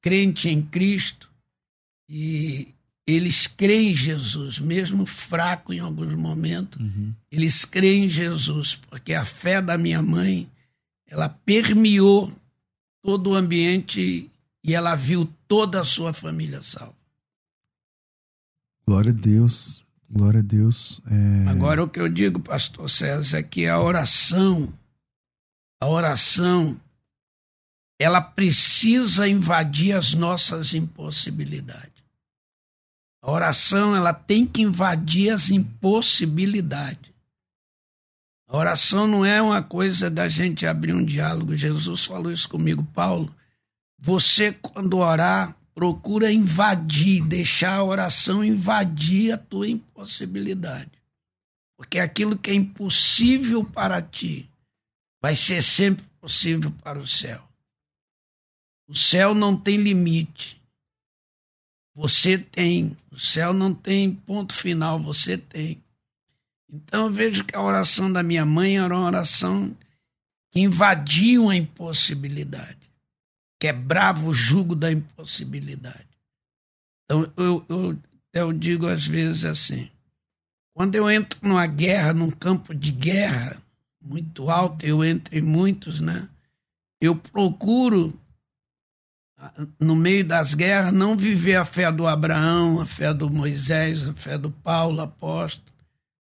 [0.00, 1.30] crente em Cristo
[2.08, 2.68] e
[3.12, 7.12] eles creem em Jesus, mesmo fraco em alguns momentos, uhum.
[7.30, 10.48] eles creem em Jesus, porque a fé da minha mãe,
[11.06, 12.32] ela permeou
[13.02, 14.30] todo o ambiente
[14.64, 16.94] e ela viu toda a sua família salva.
[18.86, 21.00] Glória a Deus, glória a Deus.
[21.06, 21.48] É...
[21.48, 24.72] Agora o que eu digo, pastor César, é que a oração,
[25.80, 26.80] a oração,
[27.98, 31.91] ela precisa invadir as nossas impossibilidades.
[33.22, 37.12] A oração, ela tem que invadir as impossibilidades.
[38.48, 41.56] A oração não é uma coisa da gente abrir um diálogo.
[41.56, 43.32] Jesus falou isso comigo, Paulo.
[43.96, 50.90] Você, quando orar, procura invadir, deixar a oração invadir a tua impossibilidade.
[51.76, 54.50] Porque aquilo que é impossível para ti
[55.20, 57.42] vai ser sempre possível para o céu.
[58.88, 60.61] O céu não tem limite.
[61.94, 62.96] Você tem.
[63.10, 65.82] O céu não tem ponto final, você tem.
[66.72, 69.76] Então eu vejo que a oração da minha mãe era uma oração
[70.50, 72.82] que invadiu a impossibilidade
[73.62, 76.08] quebrava o jugo da impossibilidade.
[77.04, 77.98] Então, eu, eu,
[78.32, 79.88] eu digo às vezes assim:
[80.74, 83.56] quando eu entro numa guerra, num campo de guerra
[84.00, 86.28] muito alto, eu entro em muitos, né?
[87.00, 88.12] Eu procuro,
[89.78, 94.12] no meio das guerras, não viver a fé do Abraão, a fé do Moisés, a
[94.12, 95.66] fé do Paulo, apóstolo.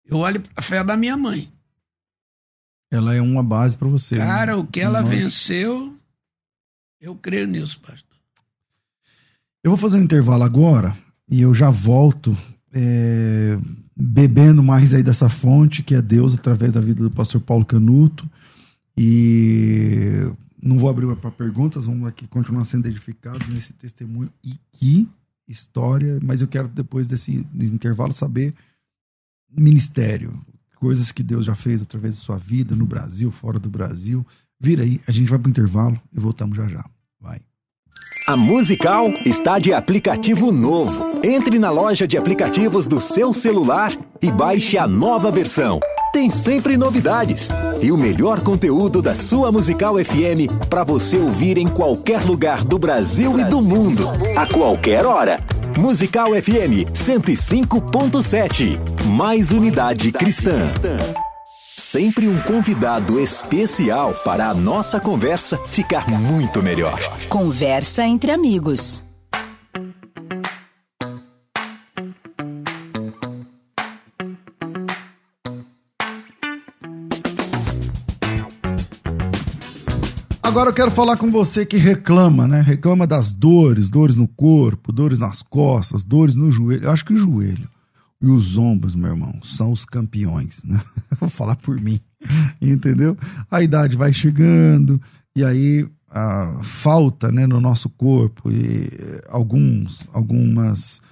[0.05, 1.51] Eu olho para a fé da minha mãe.
[2.91, 4.17] Ela é uma base para você.
[4.17, 4.25] Né?
[4.25, 4.59] Cara, né?
[4.59, 5.97] o que ela venceu,
[7.01, 8.05] eu creio nisso, pastor.
[9.63, 10.97] Eu vou fazer um intervalo agora
[11.29, 12.37] e eu já volto
[12.73, 13.57] é,
[13.97, 18.29] bebendo mais aí dessa fonte que é Deus através da vida do pastor Paulo Canuto.
[18.97, 20.31] E
[20.65, 24.31] não vou abrir para perguntas, vamos aqui continuar sendo edificados nesse testemunho.
[24.43, 25.07] E que
[25.47, 28.55] história, mas eu quero depois desse, desse intervalo saber
[29.55, 30.41] ministério,
[30.77, 34.27] coisas que Deus já fez através da sua vida no Brasil, fora do Brasil.
[34.59, 36.85] Vira aí, a gente vai para o intervalo e voltamos já já.
[37.21, 37.43] Vai.
[38.27, 41.21] A Musical está de aplicativo novo.
[41.23, 43.93] Entre na loja de aplicativos do seu celular
[44.23, 45.79] e baixe a nova versão.
[46.15, 47.49] Tem sempre novidades
[47.83, 52.79] e o melhor conteúdo da sua Musical FM para você ouvir em qualquer lugar do
[52.79, 54.05] Brasil e do mundo,
[54.37, 55.41] a qualquer hora.
[55.77, 58.79] Musical FM 105.7.
[59.07, 60.69] Mais unidade cristã.
[61.77, 67.01] Sempre um convidado especial para a nossa conversa ficar muito melhor.
[67.29, 69.03] Conversa entre amigos.
[80.55, 82.61] Agora eu quero falar com você que reclama, né?
[82.61, 86.85] Reclama das dores, dores no corpo, dores nas costas, dores no joelho.
[86.85, 87.69] Eu acho que o joelho
[88.23, 90.81] e os ombros, meu irmão, são os campeões, né?
[91.19, 91.99] Vou falar por mim,
[92.63, 93.19] entendeu?
[93.51, 95.03] A idade vai chegando
[95.35, 98.89] e aí a falta, né, no nosso corpo e
[99.29, 101.03] alguns, algumas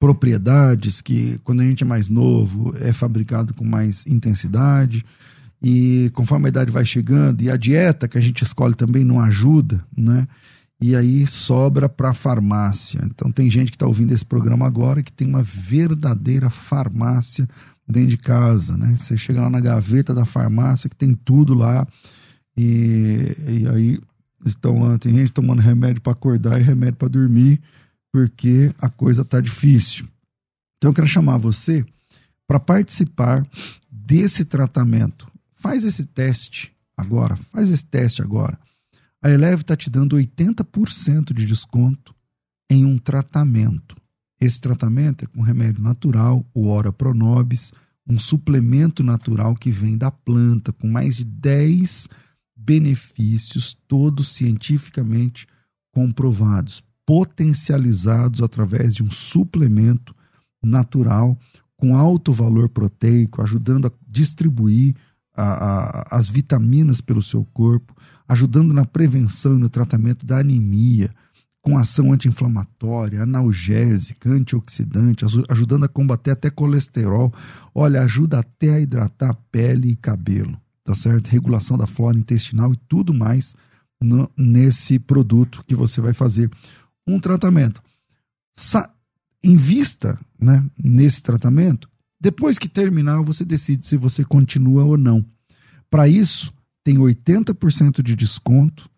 [0.00, 5.04] propriedades que quando a gente é mais novo é fabricado com mais intensidade
[5.62, 9.20] e conforme a idade vai chegando e a dieta que a gente escolhe também não
[9.20, 10.26] ajuda, né?
[10.80, 13.00] e aí sobra para a farmácia.
[13.04, 17.48] Então tem gente que está ouvindo esse programa agora que tem uma verdadeira farmácia
[17.86, 18.96] dentro de casa, né?
[18.96, 21.86] Você chega lá na gaveta da farmácia que tem tudo lá
[22.56, 23.98] e, e aí
[24.44, 27.60] estão tem gente tomando remédio para acordar e remédio para dormir
[28.12, 30.06] porque a coisa tá difícil.
[30.76, 31.84] Então eu quero chamar você
[32.46, 33.44] para participar
[33.90, 35.26] desse tratamento.
[35.58, 38.58] Faz esse teste agora, faz esse teste agora
[39.20, 42.14] a Eleve está te dando 80% de desconto
[42.70, 43.96] em um tratamento.
[44.40, 47.72] Esse tratamento é com remédio natural, o Ora Pronobis,
[48.06, 52.08] um suplemento natural que vem da planta, com mais de 10
[52.56, 55.46] benefícios, todos cientificamente
[55.90, 60.14] comprovados, potencializados através de um suplemento
[60.62, 61.36] natural
[61.76, 64.94] com alto valor proteico, ajudando a distribuir
[65.38, 67.94] a, a, as vitaminas pelo seu corpo,
[68.26, 71.14] ajudando na prevenção e no tratamento da anemia,
[71.62, 77.32] com ação anti-inflamatória, analgésica, antioxidante, ajudando a combater até colesterol.
[77.74, 81.28] Olha, ajuda até a hidratar pele e cabelo, tá certo?
[81.28, 83.54] Regulação da flora intestinal e tudo mais
[84.00, 86.50] no, nesse produto que você vai fazer
[87.06, 87.82] um tratamento.
[88.52, 88.90] Sa
[89.42, 91.88] invista né, nesse tratamento.
[92.20, 95.24] Depois que terminar, você decide se você continua ou não.
[95.90, 96.52] Para isso,
[96.84, 98.90] tem 80% de desconto.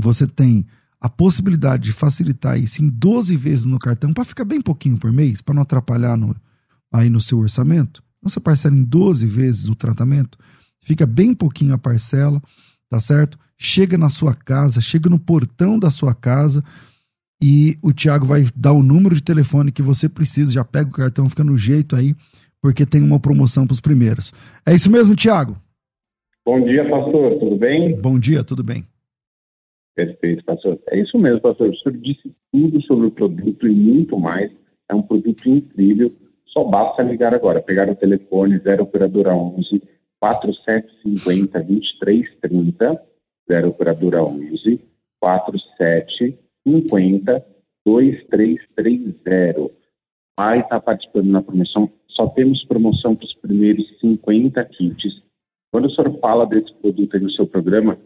[0.00, 0.66] Você tem
[1.00, 5.12] a possibilidade de facilitar isso em 12 vezes no cartão, para ficar bem pouquinho por
[5.12, 6.34] mês, para não atrapalhar no,
[6.92, 8.02] aí no seu orçamento.
[8.18, 10.38] Então, você parcela em 12 vezes o tratamento,
[10.80, 12.42] fica bem pouquinho a parcela,
[12.88, 13.38] tá certo?
[13.56, 16.64] Chega na sua casa, chega no portão da sua casa
[17.40, 20.92] e o Thiago vai dar o número de telefone que você precisa, já pega o
[20.92, 22.16] cartão, fica no jeito aí,
[22.62, 24.32] porque tem uma promoção para os primeiros.
[24.66, 25.56] É isso mesmo, Thiago?
[26.44, 27.38] Bom dia, pastor.
[27.38, 28.00] Tudo bem?
[28.00, 28.84] Bom dia, tudo bem.
[29.94, 30.80] Perfeito, pastor.
[30.88, 31.70] É isso mesmo, pastor.
[31.70, 34.52] O senhor disse tudo sobre o produto e muito mais.
[34.88, 36.12] É um produto incrível.
[36.46, 37.60] Só basta ligar agora.
[37.60, 39.82] Pegar o telefone 0 operadora 11
[40.20, 43.02] 4750 2330
[43.50, 44.80] 0 operadora 11
[45.20, 47.44] 4750
[47.84, 49.70] 2330.
[50.36, 51.90] Vai estar participando na promoção.
[52.18, 55.22] Só temos promoção para os primeiros 50 kits
[55.70, 57.98] quando o senhor fala desse produto aí no seu programa,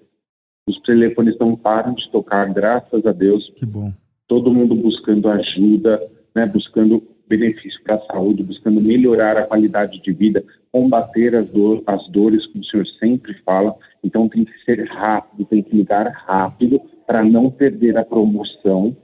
[0.69, 3.53] os telefones não param de tocar, graças a Deus.
[3.57, 3.93] Que bom.
[4.27, 6.03] Todo mundo buscando ajuda,
[6.35, 11.83] né, buscando benefício para a saúde, buscando melhorar a qualidade de vida, combater as, do
[11.87, 13.75] as dores, como o senhor sempre fala.
[14.03, 18.97] Então tem que ser rápido, tem que ligar rápido para não perder a promoção,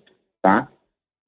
[0.42, 0.70] tá?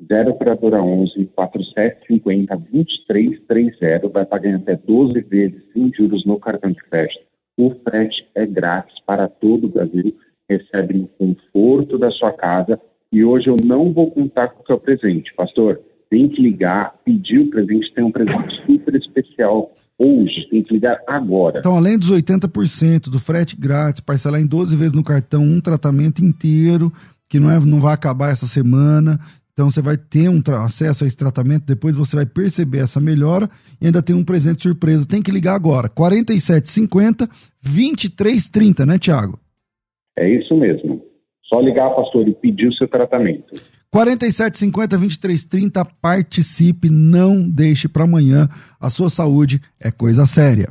[0.06, 6.82] 0 operadora 11 4750 2330 vai pagar até 12 vezes sem juros no cartão de
[6.82, 7.20] crédito.
[7.56, 10.14] O frete é grátis para todo o Brasil,
[10.48, 12.80] recebe no conforto da sua casa
[13.12, 15.80] e hoje eu não vou contar com o seu presente, pastor.
[16.08, 20.98] Tem que ligar, pedir o presente, tem um presente super especial hoje, tem que ligar
[21.06, 21.58] agora.
[21.58, 26.24] Então, além dos 80% do frete grátis, parcelar em 12 vezes no cartão um tratamento
[26.24, 26.92] inteiro,
[27.28, 29.20] que não, é, não vai acabar essa semana,
[29.60, 33.46] então você vai ter um acesso a esse tratamento, depois você vai perceber essa melhora
[33.78, 35.06] e ainda tem um presente surpresa.
[35.06, 35.86] Tem que ligar agora.
[35.86, 37.28] 4750
[37.62, 39.38] 2330, né, Tiago?
[40.18, 41.04] É isso mesmo.
[41.44, 43.54] Só ligar, pastor, e pedir o seu tratamento.
[43.90, 48.48] 4750 2330, participe, não deixe para amanhã.
[48.80, 50.70] A sua saúde é coisa séria.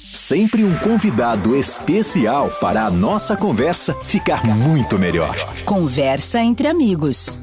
[0.13, 5.33] Sempre um convidado especial para a nossa conversa ficar muito melhor.
[5.63, 7.39] Conversa entre amigos.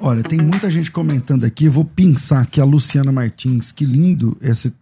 [0.00, 1.66] Olha, tem muita gente comentando aqui.
[1.66, 4.74] Eu vou pensar que a Luciana Martins, que lindo esse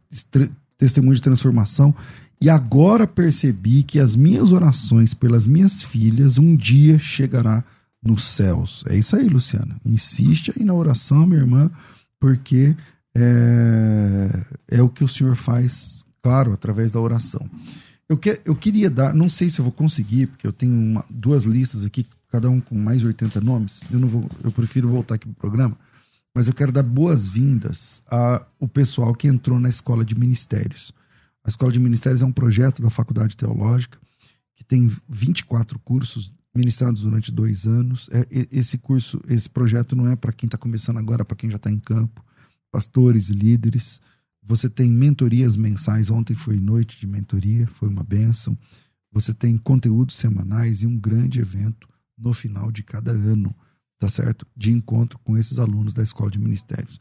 [0.78, 1.94] testemunho de transformação.
[2.40, 7.62] E agora percebi que as minhas orações pelas minhas filhas um dia chegará
[8.02, 8.82] nos céus.
[8.88, 9.78] É isso aí, Luciana.
[9.84, 11.70] Insiste aí na oração, minha irmã,
[12.18, 12.74] porque
[13.14, 17.48] é, é o que o Senhor faz claro, através da oração.
[18.08, 21.04] Eu, que, eu queria dar, não sei se eu vou conseguir, porque eu tenho uma,
[21.10, 23.84] duas listas aqui, cada um com mais de 80 nomes.
[23.90, 25.76] Eu não vou, eu prefiro voltar aqui pro programa,
[26.34, 30.92] mas eu quero dar boas-vindas ao pessoal que entrou na escola de ministérios.
[31.44, 33.98] A escola de ministérios é um projeto da Faculdade Teológica
[34.54, 38.08] que tem 24 cursos ministrados durante dois anos.
[38.12, 41.56] É, esse curso, esse projeto não é para quem está começando agora, para quem já
[41.56, 42.24] está em campo,
[42.70, 44.00] pastores e líderes.
[44.48, 46.08] Você tem mentorias mensais.
[46.08, 48.56] Ontem foi noite de mentoria, foi uma benção.
[49.12, 51.86] Você tem conteúdos semanais e um grande evento
[52.16, 53.54] no final de cada ano,
[53.98, 54.46] tá certo?
[54.56, 56.98] De encontro com esses alunos da Escola de Ministérios.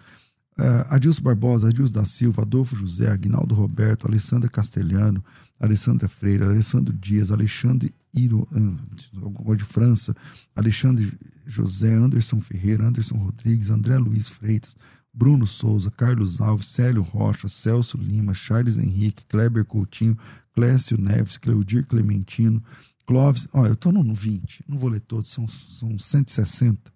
[0.60, 5.24] Uh, Adilson Barbosa, Adilson da Silva, Adolfo José, Aguinaldo Roberto, Alessandra Castelhano,
[5.58, 10.14] Alessandra Freire, Alessandro Dias, Alexandre Iro, uh, de França,
[10.54, 11.14] Alexandre
[11.46, 14.76] José, Anderson Ferreira, Anderson Rodrigues, André Luiz Freitas,
[15.18, 20.16] Bruno Souza, Carlos Alves, Célio Rocha, Celso Lima, Charles Henrique, Kleber Coutinho,
[20.54, 22.64] Clécio Neves, Cleudir Clementino,
[23.04, 23.48] Clóvis.
[23.52, 26.94] Ó, eu estou no 20, não vou ler todos, são, são 160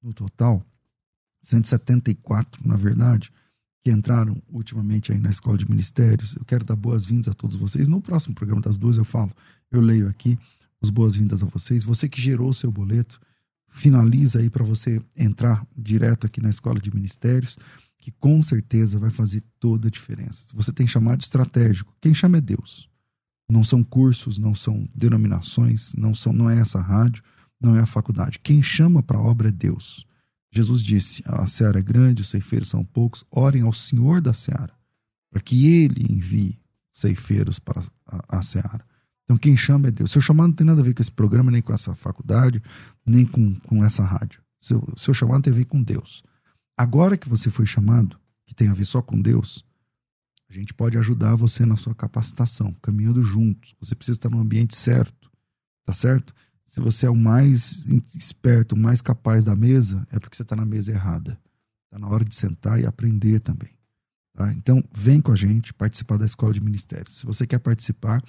[0.00, 0.64] no total,
[1.42, 3.32] 174 na verdade,
[3.82, 6.36] que entraram ultimamente aí na Escola de Ministérios.
[6.36, 7.88] Eu quero dar boas-vindas a todos vocês.
[7.88, 9.32] No próximo programa das duas eu falo,
[9.72, 10.38] eu leio aqui
[10.80, 11.82] as boas-vindas a vocês.
[11.82, 13.20] Você que gerou o seu boleto,
[13.74, 17.58] finaliza aí para você entrar direto aqui na Escola de Ministérios,
[17.98, 20.44] que com certeza vai fazer toda a diferença.
[20.54, 22.88] Você tem chamado estratégico, quem chama é Deus.
[23.50, 27.22] Não são cursos, não são denominações, não são, não é essa rádio,
[27.60, 28.38] não é a faculdade.
[28.38, 30.06] Quem chama para a obra é Deus.
[30.52, 33.24] Jesus disse: a seara é grande, os ceifeiros são poucos.
[33.30, 34.72] Orem ao Senhor da seara,
[35.30, 36.58] para que Ele envie
[36.92, 38.86] ceifeiros para a, a seara.
[39.24, 40.10] Então quem chama é Deus.
[40.10, 42.62] Seu chamado não tem nada a ver com esse programa, nem com essa faculdade,
[43.04, 44.42] nem com, com essa rádio.
[44.60, 46.22] Seu, seu chamado tem a ver com Deus.
[46.76, 49.64] Agora que você foi chamado, que tem a ver só com Deus,
[50.48, 53.74] a gente pode ajudar você na sua capacitação, caminhando juntos.
[53.80, 55.30] Você precisa estar no ambiente certo,
[55.84, 56.34] tá certo?
[56.64, 60.56] Se você é o mais esperto, o mais capaz da mesa, é porque você está
[60.56, 61.38] na mesa errada.
[61.84, 63.70] Está na hora de sentar e aprender também.
[64.32, 64.52] Tá?
[64.52, 67.18] Então, vem com a gente participar da Escola de Ministérios.
[67.18, 68.22] Se você quer participar,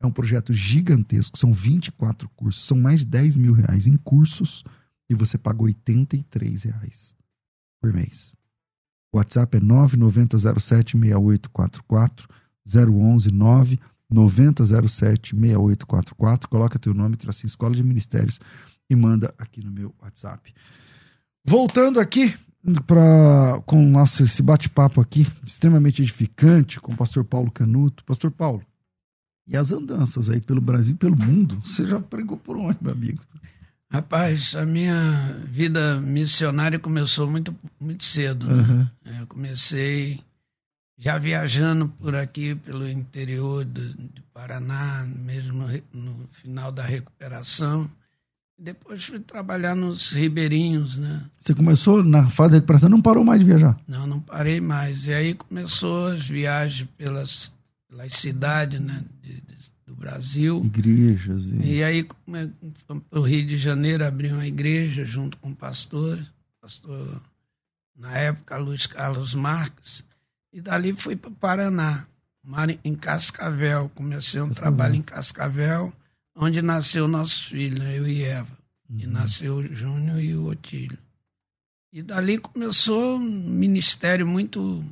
[0.00, 4.64] é um projeto gigantesco, são 24 cursos, são mais de 10 mil reais em cursos
[5.08, 7.14] e você paga 83 reais
[7.80, 8.36] por mês.
[9.12, 12.26] O WhatsApp é 9907-6844,
[12.66, 13.30] 011
[14.12, 16.46] 99007-6844.
[16.48, 18.38] Coloca teu nome, tracinho Escola de Ministérios
[18.88, 20.52] e manda aqui no meu WhatsApp.
[21.44, 22.34] Voltando aqui
[22.86, 28.04] para com nosso esse bate-papo aqui, extremamente edificante, com o pastor Paulo Canuto.
[28.04, 28.62] Pastor Paulo,
[29.46, 33.20] e as andanças aí pelo Brasil pelo mundo, você já pregou por onde, meu amigo?
[33.90, 38.46] Rapaz, a minha vida missionária começou muito, muito cedo.
[38.46, 38.62] Né?
[38.62, 39.18] Uhum.
[39.20, 40.20] Eu comecei
[40.96, 47.90] já viajando por aqui, pelo interior do, do Paraná, mesmo no final da recuperação.
[48.56, 51.22] Depois fui trabalhar nos ribeirinhos, né?
[51.38, 53.76] Você começou na fase da recuperação, não parou mais de viajar?
[53.88, 55.06] Não, não parei mais.
[55.06, 57.50] E aí começou as viagens pelas
[57.90, 60.62] pelas cidades né, de, de, do Brasil.
[60.64, 61.46] Igrejas.
[61.46, 62.06] E, e aí,
[63.10, 66.18] o Rio de Janeiro abriu uma igreja junto com o pastor,
[66.60, 67.22] pastor,
[67.96, 70.04] na época, Luiz Carlos Marques,
[70.52, 72.06] e dali fui para o Paraná,
[72.82, 73.90] em Cascavel.
[73.94, 74.62] Comecei um Cascavel.
[74.62, 75.92] trabalho em Cascavel,
[76.34, 78.58] onde nasceu nossos filhos, eu e Eva.
[78.88, 78.98] Uhum.
[78.98, 80.98] E nasceu o Júnior e o Otílio.
[81.92, 84.84] E dali começou um ministério muito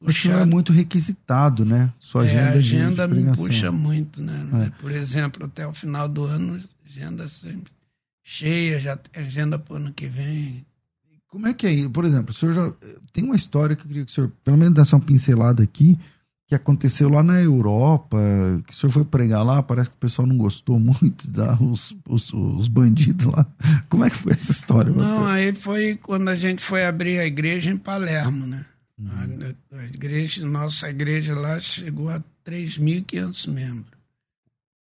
[0.00, 1.92] o senhor é muito requisitado, né?
[1.98, 4.46] Sua agenda, é, a agenda me puxa muito, né?
[4.66, 4.80] É.
[4.80, 7.72] Por exemplo, até o final do ano, agenda sempre
[8.22, 10.66] cheia, já tem agenda para o ano que vem.
[11.28, 11.88] Como é que é?
[11.88, 12.72] Por exemplo, o senhor já
[13.12, 15.98] tem uma história que eu queria que o senhor, pelo menos, desse uma pincelada aqui,
[16.46, 18.18] que aconteceu lá na Europa,
[18.66, 21.96] que o senhor foi pregar lá, parece que o pessoal não gostou muito, da, os,
[22.08, 23.46] os, os bandidos lá.
[23.88, 24.92] Como é que foi essa história?
[24.92, 25.28] Não, pastor?
[25.28, 28.64] aí foi quando a gente foi abrir a igreja em Palermo, né?
[28.98, 29.54] Uhum.
[29.72, 33.96] A, a, igreja, nossa igreja lá chegou a 3.500 membros.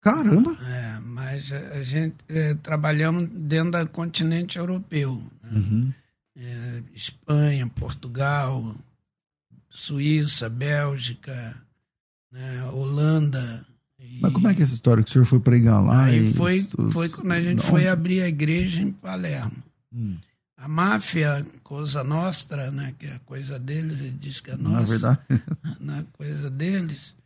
[0.00, 0.56] Caramba!
[0.66, 5.22] É, mas a, a gente é, trabalhamos dentro do continente europeu.
[5.42, 5.50] Né?
[5.52, 5.92] Uhum.
[6.36, 8.74] É, Espanha, Portugal,
[9.70, 11.56] Suíça, Bélgica,
[12.30, 13.64] né, Holanda.
[13.98, 14.18] E...
[14.20, 16.04] Mas como é que é essa história que o senhor foi pregar lá?
[16.04, 17.70] Aí foi, foi quando a gente Onde?
[17.70, 19.62] foi abrir a igreja em Palermo.
[19.92, 20.16] Hum.
[20.62, 24.84] A máfia, coisa nostra, né, que é a coisa deles, ele diz que é nossa.
[24.84, 25.20] É verdade.
[25.80, 27.16] Não é coisa deles.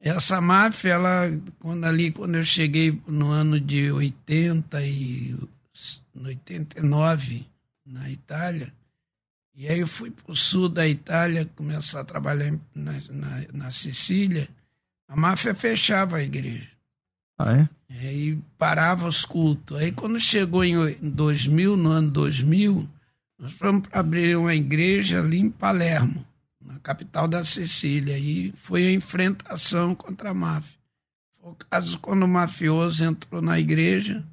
[0.00, 1.26] Essa máfia, ela,
[1.58, 5.36] quando ali, quando eu cheguei no ano de 80 e
[6.14, 7.46] 89
[7.84, 8.72] na Itália,
[9.54, 13.70] e aí eu fui para o sul da Itália começar a trabalhar na, na, na
[13.70, 14.48] Sicília.
[15.06, 16.70] A máfia fechava a igreja.
[17.38, 17.68] Ah, é?
[17.90, 19.76] Aí parava os cultos.
[19.78, 22.88] Aí quando chegou em 2000, no ano 2000,
[23.38, 26.24] nós fomos abrir uma igreja ali em Palermo,
[26.60, 28.18] na capital da Sicília.
[28.18, 30.78] E foi a enfrentação contra a máfia.
[31.40, 34.24] Foi o caso quando o mafioso entrou na igreja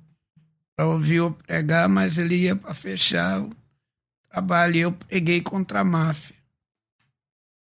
[0.76, 3.46] para ouvir eu pregar, mas ele ia para fechar
[4.30, 6.36] trabalho e eu preguei contra a máfia.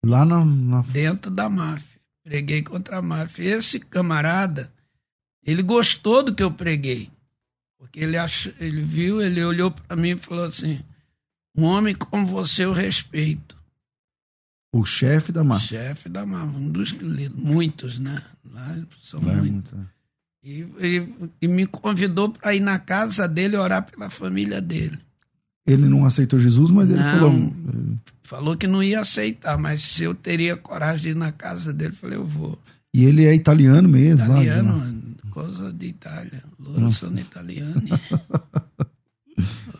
[0.05, 0.83] Lá na, na...
[0.83, 1.99] Dentro da máfia.
[2.23, 3.57] Preguei contra a máfia.
[3.57, 4.71] Esse camarada,
[5.51, 7.09] ele gostou do que eu preguei.
[7.79, 10.81] Porque ele, achou, ele viu, ele olhou para mim e falou assim:
[11.57, 13.57] um homem como você eu respeito.
[14.71, 15.79] O chefe da máfia.
[15.79, 16.93] Chefe da máfia, um dos
[17.35, 18.23] muitos, né?
[18.53, 19.73] Lá são Lá muitos.
[19.73, 19.91] É muito.
[20.45, 24.99] E, e, e me convidou para ir na casa dele orar pela família dele.
[25.67, 27.53] Ele não aceitou Jesus, mas ele não, falou.
[28.23, 31.93] Falou que não ia aceitar, mas se eu teria coragem de ir na casa dele,
[31.93, 32.59] falei, eu vou.
[32.93, 34.98] E ele é italiano mesmo, Italiano, lá,
[35.31, 36.43] coisa de Itália.
[36.59, 37.91] Louro são italiani.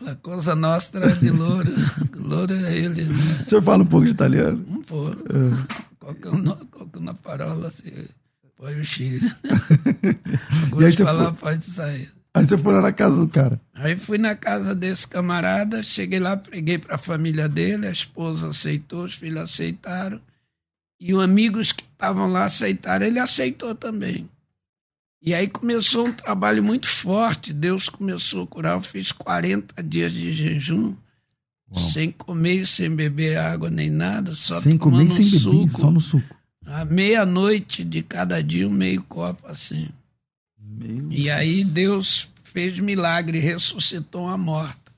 [0.05, 1.71] A coisa nostra é de louro.
[2.15, 3.05] Louro é ele.
[3.05, 3.43] Né?
[3.43, 4.65] O senhor fala um pouco de italiano?
[4.67, 5.21] Um pouco.
[5.29, 5.89] É.
[5.99, 7.91] Qualquer na parola, assim,
[8.55, 9.31] pode o Chile.
[10.71, 11.33] Agora falar, for...
[11.35, 12.09] pode sair.
[12.33, 13.59] Aí você foi lá na casa do cara.
[13.73, 18.49] Aí fui na casa desse camarada, cheguei lá, preguei para a família dele, a esposa
[18.49, 20.21] aceitou, os filhos aceitaram.
[20.99, 24.29] E os amigos que estavam lá aceitaram, ele aceitou também.
[25.21, 28.75] E aí começou um trabalho muito forte, Deus começou a curar.
[28.75, 30.95] Eu fiz 40 dias de jejum,
[31.69, 31.89] Uau.
[31.91, 35.57] sem comer, sem beber água nem nada, só sem comer, um sem suco.
[35.57, 36.35] beber, só no suco.
[36.65, 39.89] À meia-noite de cada dia, um meio copo assim.
[40.57, 41.29] Meu e Deus.
[41.29, 44.89] aí Deus fez milagre, ressuscitou a morta.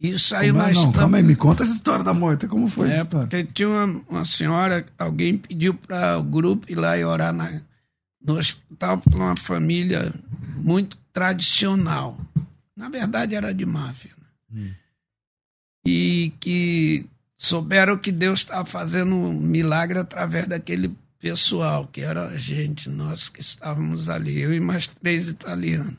[0.00, 0.92] E saiu como é, não.
[0.92, 3.26] Calma aí, me conta essa história da morta, como foi é, essa história?
[3.26, 7.62] Porque tinha uma, uma senhora, alguém pediu para o grupo ir lá e orar na,
[8.26, 10.12] no hospital para uma família
[10.56, 12.18] muito tradicional.
[12.74, 14.10] Na verdade, era de máfia.
[14.18, 14.28] Né?
[14.52, 14.74] Hum.
[15.86, 17.06] E que
[17.38, 23.28] souberam que Deus estava fazendo um milagre através daquele pessoal, que era a gente, nós
[23.28, 25.94] que estávamos ali, eu e mais três italianos.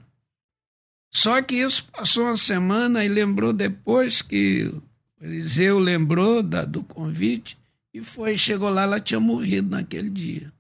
[1.12, 4.84] Só que isso passou uma semana e lembrou depois que o
[5.22, 7.58] Eliseu lembrou da, do convite
[7.94, 10.52] e foi, chegou lá, ela tinha morrido naquele dia.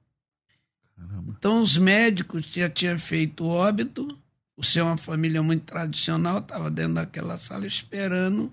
[1.28, 4.17] Então os médicos já tinham feito óbito,
[4.55, 8.51] o ser uma família muito tradicional, estava dentro daquela sala esperando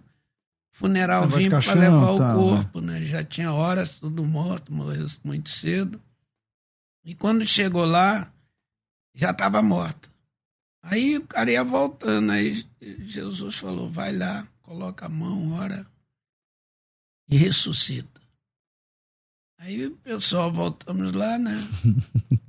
[0.72, 3.05] funeral vir para levar tá, o corpo, né?
[3.05, 6.01] Já tinha horas, tudo morto, morreu muito cedo.
[7.05, 8.33] E quando chegou lá,
[9.14, 10.09] já estava morta.
[10.83, 15.87] Aí o cara ia voltando, aí Jesus falou: vai lá, coloca a mão, ora
[17.29, 18.20] e ressuscita.
[19.59, 21.57] Aí o pessoal voltamos lá, né?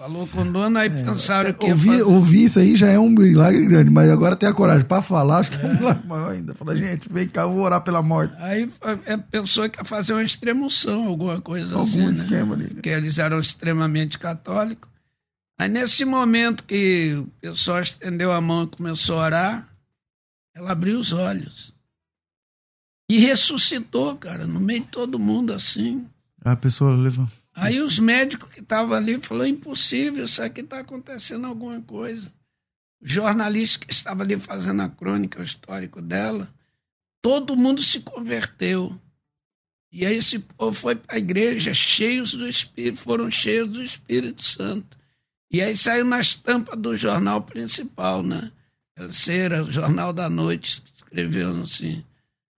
[0.00, 1.66] Falou com dona, aí é, pensaram que.
[1.66, 5.02] Ouvir, ouvir isso aí já é um milagre grande, mas agora ter a coragem para
[5.02, 6.54] falar, acho que é, é um milagre maior ainda.
[6.54, 8.34] Fala, gente, vem cá, eu vou orar pela morte.
[8.38, 8.72] Aí
[9.04, 12.00] é, pensou que ia fazer uma extremoção, alguma coisa Algum assim.
[12.00, 12.22] Algum né?
[12.24, 12.64] esquema né?
[12.64, 12.74] ali.
[12.76, 14.90] Porque eles eram extremamente católicos.
[15.58, 19.68] Aí nesse momento que o pessoal estendeu a mão e começou a orar,
[20.54, 21.74] ela abriu os olhos.
[23.10, 26.06] E ressuscitou, cara, no meio de todo mundo assim.
[26.42, 27.28] A pessoa levou.
[27.54, 32.32] Aí os médicos que estavam ali falaram, impossível, isso aqui está acontecendo alguma coisa.
[33.00, 36.48] O jornalista que estava ali fazendo a crônica, o histórico dela,
[37.20, 38.98] todo mundo se converteu.
[39.92, 44.44] E aí esse povo foi para a igreja cheios do Espírito, foram cheios do Espírito
[44.44, 44.96] Santo.
[45.50, 48.52] E aí saiu na estampa do jornal principal, né?
[49.10, 52.04] Cera, o Jornal da Noite, escreveu assim,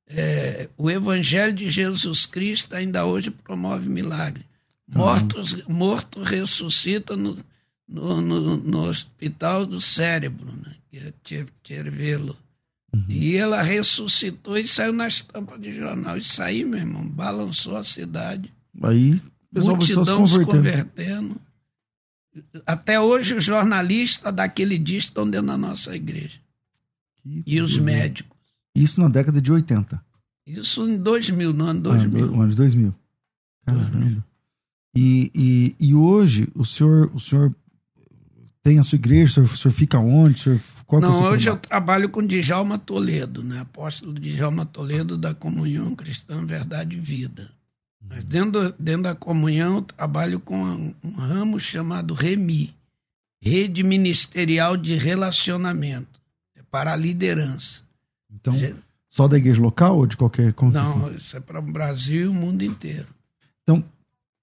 [0.09, 4.45] é, o Evangelho de Jesus Cristo ainda hoje promove milagre
[4.95, 7.36] Mortos, morto ressuscita no,
[7.88, 10.74] no, no, no, hospital do cérebro, né?
[11.22, 12.36] que é Cervelo.
[12.95, 13.05] Uhum.
[13.09, 16.18] E ela ressuscitou e saiu na estampa de jornal.
[16.18, 18.53] Isso aí, meu irmão, balançou a cidade.
[18.82, 19.20] Aí,
[19.53, 21.40] pessoal, multidão se convertendo.
[22.66, 26.38] Até hoje, os jornalistas daquele dia estão dentro da nossa igreja.
[27.22, 28.36] Que e os médicos.
[28.74, 30.03] Isso na década de 80.
[30.47, 32.24] Isso em 2000, no ano 2000.
[32.24, 32.95] Ah, no ano de 2000.
[33.64, 33.90] Caramba.
[33.90, 34.24] 2000.
[34.95, 37.55] E, e, e hoje, o senhor, o senhor
[38.62, 39.24] tem a sua igreja?
[39.24, 40.34] O senhor, o senhor fica onde?
[40.34, 41.49] O senhor, qual é Não, hoje trabalho?
[41.49, 43.61] eu trabalho com Djalma Toledo, né?
[43.61, 47.51] apóstolo Djalma Toledo da Comunhão Cristã Verdade e Vida.
[48.07, 52.74] Mas dentro, dentro da comunhão, eu trabalho com um ramo chamado REMI
[53.40, 56.20] Rede Ministerial de Relacionamento.
[56.57, 57.82] É para a liderança.
[58.30, 58.55] Então,
[59.09, 60.55] só da igreja local ou de qualquer.
[60.72, 63.07] Não, isso é para o Brasil e o mundo inteiro.
[63.62, 63.84] Então,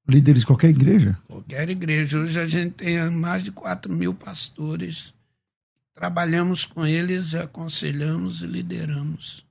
[0.08, 1.18] líderes de qualquer igreja?
[1.28, 2.20] Qualquer igreja.
[2.20, 5.14] Hoje a gente tem mais de 4 mil pastores.
[5.94, 9.46] Trabalhamos com eles, aconselhamos e lideramos.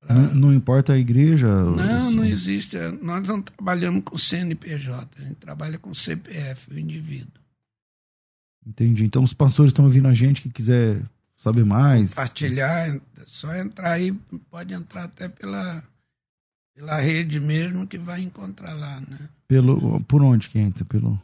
[0.00, 0.14] Pra...
[0.14, 1.48] Não, não, importa a igreja?
[1.48, 2.16] Não, assim.
[2.16, 2.76] não existe.
[3.00, 7.40] Nós não trabalhamos com CNPJ, a gente trabalha com CPF, o indivíduo.
[8.66, 9.04] Entendi.
[9.04, 11.02] Então os pastores estão ouvindo a gente que quiser
[11.36, 12.10] saber mais.
[12.14, 14.12] Compartilhar, só entrar aí,
[14.50, 15.82] pode entrar até pela,
[16.74, 19.28] pela rede mesmo que vai encontrar lá, né?
[19.46, 20.84] Pelo, por onde que entra?
[20.84, 21.20] Pelo,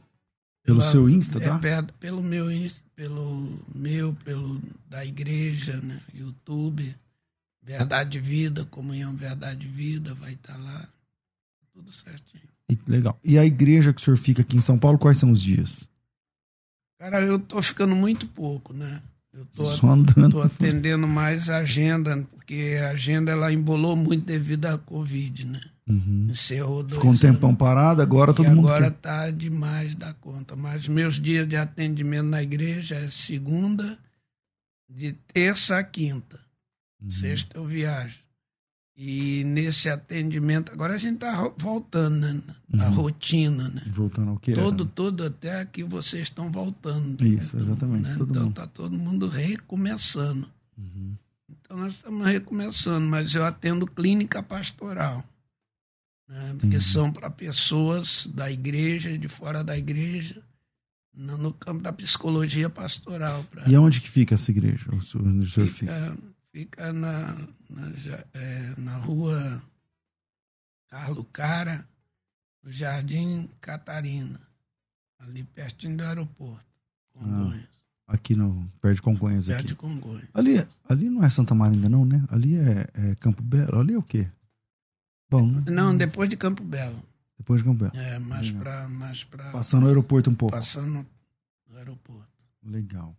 [0.62, 1.60] pelo seu Insta, tá?
[1.66, 6.00] É, pelo meu Insta, pelo meu, pelo da igreja, né?
[6.12, 6.94] YouTube.
[7.62, 10.88] Verdade de Vida, Comunhão Verdade de Vida, vai estar tá lá.
[11.72, 12.48] Tudo certinho.
[12.70, 13.18] E, legal.
[13.22, 15.88] E a igreja que o senhor fica aqui em São Paulo, quais são os dias?
[16.98, 19.02] Cara, eu tô ficando muito pouco, né?
[19.56, 20.30] Eu andando.
[20.30, 25.60] tô atendendo mais a agenda, porque a agenda ela embolou muito devido à Covid, né?
[25.88, 26.28] Uhum.
[26.30, 28.68] Encerrou dois Ficou um tempão parado, agora todo e mundo.
[28.68, 28.98] Agora quer...
[28.98, 30.54] tá demais da conta.
[30.54, 33.98] Mas meus dias de atendimento na igreja é segunda,
[34.88, 36.38] de terça a quinta.
[37.00, 37.10] Uhum.
[37.10, 38.18] Sexta eu viajo.
[39.00, 42.42] E nesse atendimento, agora a gente está voltando, né?
[42.80, 42.94] A uhum.
[42.94, 43.82] rotina, né?
[43.92, 44.92] Voltando ao que Todo, era.
[44.92, 47.24] todo até que vocês estão voltando.
[47.24, 47.62] Isso, né?
[47.62, 48.08] exatamente.
[48.08, 48.16] Né?
[48.18, 50.48] então está todo mundo recomeçando.
[50.76, 51.14] Uhum.
[51.48, 55.24] Então nós estamos recomeçando, mas eu atendo clínica pastoral.
[56.28, 56.56] Né?
[56.58, 56.82] Porque uhum.
[56.82, 60.42] são para pessoas da igreja e de fora da igreja,
[61.14, 63.44] no, no, campo da psicologia pastoral.
[63.44, 63.62] Pra...
[63.68, 64.92] E onde que fica essa igreja?
[64.92, 66.27] O senhor, o senhor fica, fica?
[66.52, 67.34] Fica na,
[67.68, 67.92] na,
[68.34, 69.62] é, na rua
[70.88, 71.86] Carlos Cara,
[72.62, 74.40] no Jardim Catarina,
[75.18, 76.66] ali pertinho do aeroporto,
[77.12, 77.68] Congonhas.
[78.06, 79.46] Ah, aqui no, perto de Congonhas.
[79.46, 79.68] Perto aqui.
[79.68, 80.28] de Congonhas.
[80.32, 82.24] Ali, ali não é Santa Maria não, né?
[82.30, 83.80] Ali é, é, Campo Belo.
[83.80, 84.28] Ali é o quê?
[85.28, 86.96] Bom, não, depois de Campo Belo.
[87.36, 87.96] Depois de Campo Belo.
[87.96, 89.50] É, mais para mais pra...
[89.50, 90.56] Passando o aeroporto um pouco.
[90.56, 91.06] Passando
[91.70, 92.26] o aeroporto.
[92.62, 93.14] Legal.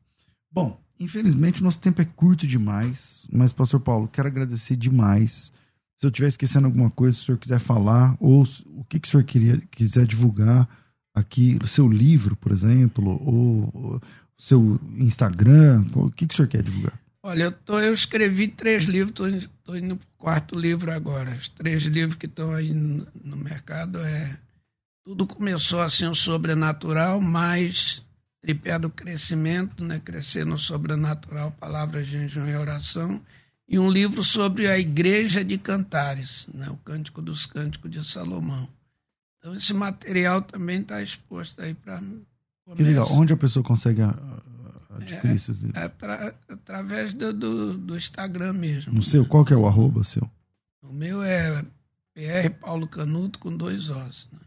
[0.52, 5.52] Bom, Infelizmente, nosso tempo é curto demais, mas, Pastor Paulo, quero agradecer demais.
[5.96, 9.08] Se eu estiver esquecendo alguma coisa, se o senhor quiser falar, ou o que, que
[9.08, 10.68] o senhor queria, quiser divulgar
[11.16, 14.02] aqui, o seu livro, por exemplo, ou o
[14.38, 17.00] seu Instagram, o que, que o senhor quer divulgar?
[17.24, 21.32] Olha, eu, tô, eu escrevi três livros, estou indo para o quarto livro agora.
[21.32, 24.38] Os três livros que estão aí no, no mercado é.
[25.06, 28.06] Tudo começou assim, o sobrenatural, mas
[28.42, 30.00] tripé do crescimento, né?
[30.00, 33.22] Crescer no sobrenatural, palavra, jejum e oração,
[33.68, 36.68] e um livro sobre a Igreja de Cantares, né?
[36.70, 38.68] o Cântico dos Cânticos de Salomão.
[39.38, 42.02] Então esse material também está exposto aí para
[42.76, 43.08] Que legal.
[43.12, 45.82] Onde a pessoa consegue adquirir é, esses livros?
[45.82, 48.92] É através do, do, do, Instagram mesmo.
[48.92, 49.06] No né?
[49.06, 49.26] seu?
[49.26, 50.30] Qual que é o arroba seu?
[50.82, 51.64] O meu é
[52.14, 54.28] PR Paulo Canuto com dois Os.
[54.32, 54.40] Né?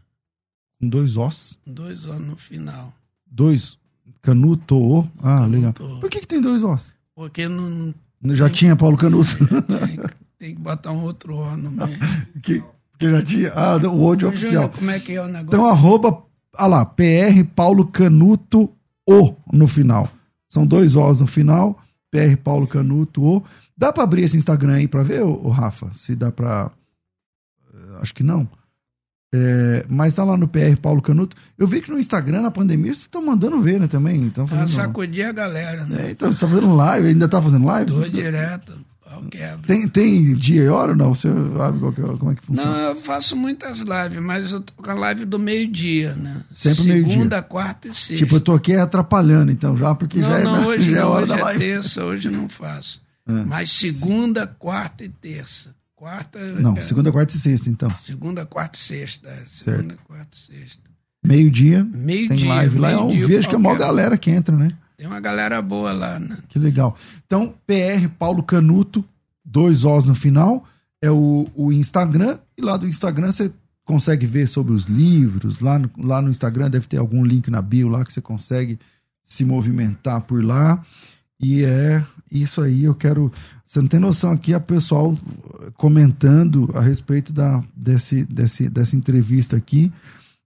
[0.79, 1.57] Com dois Os?
[1.65, 2.93] Dois Os no final.
[3.25, 3.79] Dois
[4.21, 5.07] Canuto.
[5.19, 5.51] Ah, Canuto.
[5.51, 5.73] legal.
[5.73, 6.93] Por que, que tem dois ossos?
[7.15, 7.93] Porque não.
[8.31, 9.37] Já tem, tinha Paulo Canuto.
[9.47, 9.99] Tem,
[10.39, 11.99] tem, que botar um outro O no meio.
[12.41, 12.63] que,
[12.97, 13.51] que já tinha.
[13.53, 14.69] Ah, o ódio oficial.
[14.69, 15.47] Como é que é o negócio?
[15.47, 16.23] Então, arroba,
[16.55, 18.69] ah lá, PR Paulo Canuto
[19.07, 20.09] O no final.
[20.49, 21.79] São dois Os no final.
[22.11, 23.43] PR Paulo Canuto O.
[23.75, 25.91] Dá pra abrir esse Instagram aí pra ver, ô, ô Rafa?
[25.93, 26.71] Se dá pra.
[27.73, 28.47] Eh, acho que não.
[29.35, 31.35] É, mas tá lá no PR Paulo Canuto.
[31.57, 34.29] Eu vi que no Instagram, na pandemia, vocês estão mandando ver, né, também.
[34.29, 34.69] Tão fazendo...
[34.69, 36.05] sacudir a galera, né?
[36.05, 37.91] É, então, você tá fazendo live, ainda tá fazendo live?
[37.91, 38.73] Tô direto,
[39.03, 39.65] pau quebra.
[39.65, 41.15] Tem, tem dia e hora ou não?
[41.15, 42.71] Você sabe é, como é que funciona?
[42.71, 46.43] Não, eu faço muitas lives, mas eu tô com a live do meio-dia, né?
[46.53, 47.13] Sempre meio-dia.
[47.13, 48.15] Segunda, quarta e sexta.
[48.17, 51.03] Tipo, eu tô aqui atrapalhando, então, já, porque não, já, é, não, hoje, já é
[51.05, 51.59] hora hoje da é live.
[51.59, 53.01] terça, hoje não faço.
[53.27, 53.31] É.
[53.31, 55.73] Mas segunda, quarta e terça
[56.03, 56.39] quarta.
[56.59, 57.89] Não, é, segunda, quarta e sexta, então.
[57.91, 59.29] Segunda, quarta e sexta.
[59.29, 60.03] É, segunda, certo.
[60.05, 60.81] quarta e sexta.
[61.25, 61.85] Meio-dia.
[61.85, 62.37] Meio-dia.
[62.37, 62.91] Tem live lá.
[62.91, 64.69] Eu vejo que é a maior galera que entra, né?
[64.97, 66.37] Tem uma galera boa lá, né?
[66.49, 66.97] Que legal.
[67.25, 69.03] Então, PR Paulo Canuto,
[69.45, 70.65] dois Os no final,
[71.01, 72.37] é o, o Instagram.
[72.57, 73.49] E lá do Instagram você
[73.85, 75.61] consegue ver sobre os livros.
[75.61, 78.77] Lá no, lá no Instagram deve ter algum link na bio lá que você consegue
[79.23, 80.83] se movimentar por lá.
[81.39, 82.03] E é
[82.41, 82.83] isso aí.
[82.83, 83.31] Eu quero.
[83.65, 85.17] Você não tem noção aqui, a pessoal
[85.77, 89.91] comentando a respeito da, desse, desse, dessa entrevista aqui.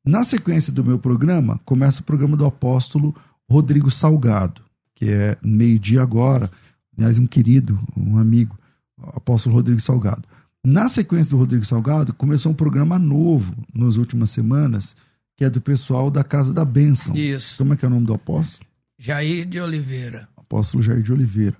[0.06, 3.14] Na sequência do meu programa, começa o programa do apóstolo
[3.50, 4.62] Rodrigo Salgado,
[4.96, 6.50] que é meio-dia agora.
[6.98, 8.58] Aliás, um querido, um amigo,
[8.98, 10.24] apóstolo Rodrigo Salgado.
[10.66, 14.96] Na sequência do Rodrigo Salgado, começou um programa novo nas últimas semanas,
[15.36, 17.16] que é do pessoal da Casa da Bênção.
[17.16, 17.58] Isso.
[17.58, 18.66] Como é que é o nome do apóstolo?
[18.98, 20.28] Jair de Oliveira.
[20.36, 21.56] Apóstolo Jair de Oliveira.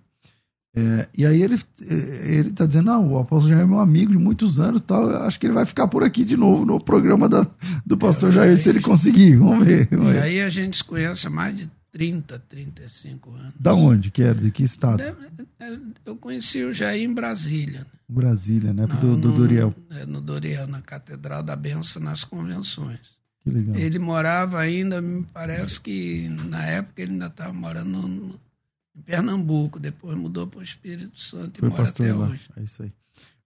[0.78, 4.18] É, e aí ele ele está dizendo, não, o apóstolo Jair é meu amigo de
[4.20, 7.48] muitos anos tal, acho que ele vai ficar por aqui de novo no programa da,
[7.84, 9.88] do pastor é, Jair, se ele conseguir, vamos ver.
[9.90, 10.18] Vamos ver.
[10.18, 13.54] E aí a gente se conhece há mais de 30, 35 anos.
[13.60, 14.40] Da onde que era?
[14.40, 15.02] De que estado?
[16.06, 17.88] Eu conheci o Jair em Brasília.
[18.08, 18.86] Brasília, né?
[18.86, 19.74] Não, do, do Doriel.
[19.90, 23.18] É, no Doriel, na Catedral da Benção, nas convenções.
[23.44, 23.76] Que legal.
[23.76, 28.40] Ele morava ainda, me parece que na época ele ainda estava morando no,
[28.98, 32.28] em Pernambuco, depois mudou para o Espírito Santo foi e mora até lá.
[32.28, 32.42] hoje.
[32.56, 32.92] É isso aí.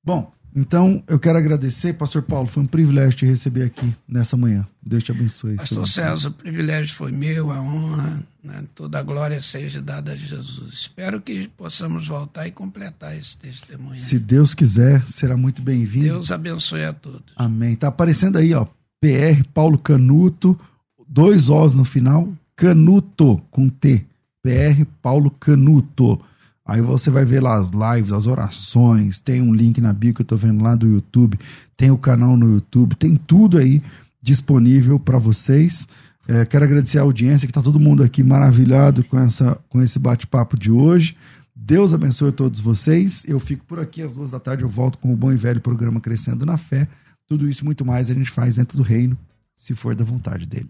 [0.03, 4.67] Bom, então eu quero agradecer, Pastor Paulo, foi um privilégio te receber aqui nessa manhã.
[4.81, 5.55] Deus te abençoe.
[5.55, 8.63] Pastor César, o privilégio foi meu, a honra, né?
[8.75, 10.73] toda a glória seja dada a Jesus.
[10.73, 13.99] Espero que possamos voltar e completar esse testemunho.
[13.99, 16.05] Se Deus quiser, será muito bem-vindo.
[16.05, 17.31] Deus abençoe a todos.
[17.35, 17.75] Amém.
[17.75, 18.65] Tá aparecendo aí, ó,
[18.99, 20.59] PR Paulo Canuto,
[21.07, 24.05] dois Os no final, Canuto com T.
[24.41, 26.19] PR Paulo Canuto.
[26.65, 30.21] Aí você vai ver lá as lives, as orações, tem um link na bio que
[30.21, 31.37] eu tô vendo lá do YouTube,
[31.75, 33.81] tem o canal no YouTube, tem tudo aí
[34.21, 35.87] disponível para vocês.
[36.27, 39.97] É, quero agradecer a audiência, que tá todo mundo aqui maravilhado com, essa, com esse
[39.97, 41.17] bate-papo de hoje.
[41.55, 43.23] Deus abençoe todos vocês.
[43.27, 45.59] Eu fico por aqui às duas da tarde, eu volto com o bom e velho
[45.59, 46.87] programa Crescendo na Fé.
[47.27, 49.17] Tudo isso muito mais a gente faz dentro do reino,
[49.55, 50.69] se for da vontade dele.